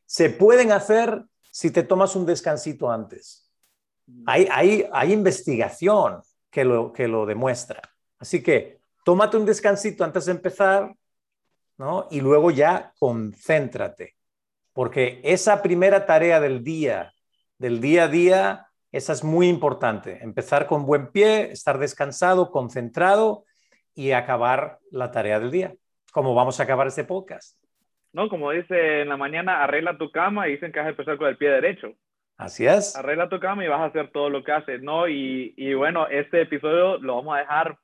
se 0.08 0.30
pueden 0.30 0.72
hacer 0.72 1.24
si 1.52 1.70
te 1.70 1.84
tomas 1.84 2.16
un 2.16 2.26
descansito 2.26 2.90
antes. 2.90 3.52
Hay, 4.26 4.48
hay, 4.92 5.12
investigación 5.12 6.22
que 6.50 6.64
lo, 6.64 6.94
que 6.94 7.10
lo 7.10 7.26
demuestra. 7.26 7.82
Así 8.18 8.42
que 8.42 8.80
tómate 9.04 9.36
un 9.36 9.46
descansito 9.46 10.06
antes 10.06 10.26
de 10.26 10.32
empezar, 10.32 10.96
¿no? 11.78 12.08
Y 12.10 12.22
luego 12.22 12.52
ya 12.52 12.94
concéntrate, 12.98 14.16
porque 14.72 15.20
esa 15.24 15.62
primera 15.62 16.06
tarea 16.06 16.40
del 16.40 16.64
día, 16.64 17.14
del 17.58 17.82
día 17.82 18.06
a 18.06 18.08
día, 18.08 18.68
esa 18.94 19.12
es 19.12 19.26
muy 19.26 19.50
importante. 19.50 20.24
Empezar 20.24 20.68
con 20.68 20.86
buen 20.86 21.12
pie, 21.12 21.52
estar 21.52 21.78
descansado, 21.78 22.50
concentrado 22.50 23.44
y 23.94 24.12
acabar 24.12 24.80
la 24.90 25.12
tarea 25.12 25.40
del 25.40 25.52
día, 25.52 25.76
como 26.14 26.34
vamos 26.34 26.62
a 26.62 26.64
acabar 26.64 26.88
este 26.88 27.04
podcast. 27.04 27.58
¿No? 28.14 28.30
Como 28.30 28.52
dice 28.52 29.02
en 29.02 29.10
la 29.10 29.18
mañana, 29.18 29.64
arregla 29.64 29.98
tu 29.98 30.12
cama 30.12 30.48
y 30.48 30.54
dicen 30.54 30.72
que 30.72 30.80
vas 30.80 30.88
a 30.88 30.92
empezar 30.92 31.18
con 31.18 31.28
el 31.28 31.38
pie 31.38 31.50
derecho. 31.50 31.94
Así 32.38 32.66
es. 32.68 32.96
Arregla 32.96 33.30
tu 33.30 33.40
cama 33.40 33.66
y 33.66 33.68
vas 33.68 33.82
a 33.82 33.86
hacer 33.86 34.12
todo 34.12 34.30
lo 34.30 34.44
que 34.44 34.52
haces, 34.52 34.82
¿no? 34.82 35.08
Y, 35.08 35.54
y 35.58 35.74
bueno, 35.74 36.08
este 36.08 36.42
episodio 36.42 36.98
lo 37.00 37.16
vamos 37.16 37.36
a 37.36 37.40
dejar 37.40 37.78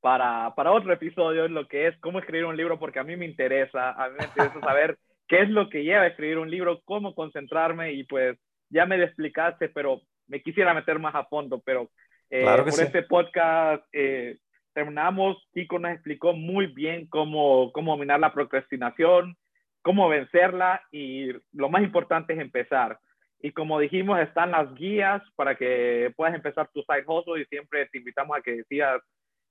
para, 0.00 0.52
para 0.56 0.72
otro 0.72 0.92
episodio, 0.92 1.46
lo 1.48 1.68
que 1.68 1.86
es 1.86 1.96
cómo 2.00 2.18
escribir 2.18 2.44
un 2.44 2.56
libro, 2.56 2.78
porque 2.78 2.98
a 2.98 3.04
mí 3.04 3.16
me 3.16 3.24
interesa, 3.24 3.92
a 3.92 4.08
mí 4.08 4.16
me 4.18 4.24
interesa 4.24 4.60
saber 4.60 4.98
qué 5.28 5.42
es 5.42 5.48
lo 5.48 5.70
que 5.70 5.84
lleva 5.84 6.02
a 6.02 6.08
escribir 6.08 6.38
un 6.38 6.50
libro, 6.50 6.82
cómo 6.84 7.14
concentrarme 7.14 7.92
y 7.92 8.04
pues 8.04 8.36
ya 8.68 8.84
me 8.84 8.98
lo 8.98 9.04
explicaste, 9.04 9.68
pero 9.68 10.02
me 10.26 10.42
quisiera 10.42 10.74
meter 10.74 10.98
más 10.98 11.14
a 11.14 11.24
fondo, 11.24 11.62
pero 11.64 11.90
eh, 12.30 12.44
por 12.44 12.68
este 12.68 13.02
podcast 13.02 13.84
eh, 13.92 14.38
terminamos, 14.74 15.36
Kiko 15.54 15.78
nos 15.78 15.92
explicó 15.92 16.32
muy 16.32 16.66
bien 16.66 17.06
cómo, 17.06 17.70
cómo 17.72 17.92
dominar 17.92 18.18
la 18.18 18.32
procrastinación, 18.32 19.36
cómo 19.82 20.08
vencerla 20.08 20.82
y 20.90 21.32
lo 21.52 21.68
más 21.68 21.82
importante 21.82 22.32
es 22.32 22.38
empezar. 22.38 22.98
Y 23.40 23.52
como 23.52 23.80
dijimos, 23.80 24.20
están 24.20 24.52
las 24.52 24.72
guías 24.74 25.22
para 25.34 25.56
que 25.56 26.12
puedas 26.16 26.34
empezar 26.34 26.70
tu 26.72 26.82
side 26.82 27.04
hustle 27.06 27.42
y 27.42 27.44
siempre 27.46 27.86
te 27.86 27.98
invitamos 27.98 28.36
a 28.36 28.40
que 28.40 28.52
decidas 28.52 29.02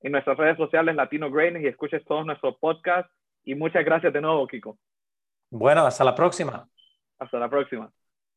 en 0.01 0.13
nuestras 0.13 0.37
redes 0.37 0.57
sociales 0.57 0.95
Latino 0.95 1.29
Grains 1.29 1.61
y 1.61 1.67
escuches 1.67 2.03
todos 2.05 2.25
nuestros 2.25 2.57
podcasts. 2.57 3.11
Y 3.43 3.55
muchas 3.55 3.83
gracias 3.83 4.13
de 4.13 4.21
nuevo, 4.21 4.47
Kiko. 4.47 4.77
Bueno, 5.49 5.85
hasta 5.85 6.03
la 6.03 6.15
próxima. 6.15 6.67
Hasta 7.19 7.37
la 7.37 7.49
próxima. 7.49 7.91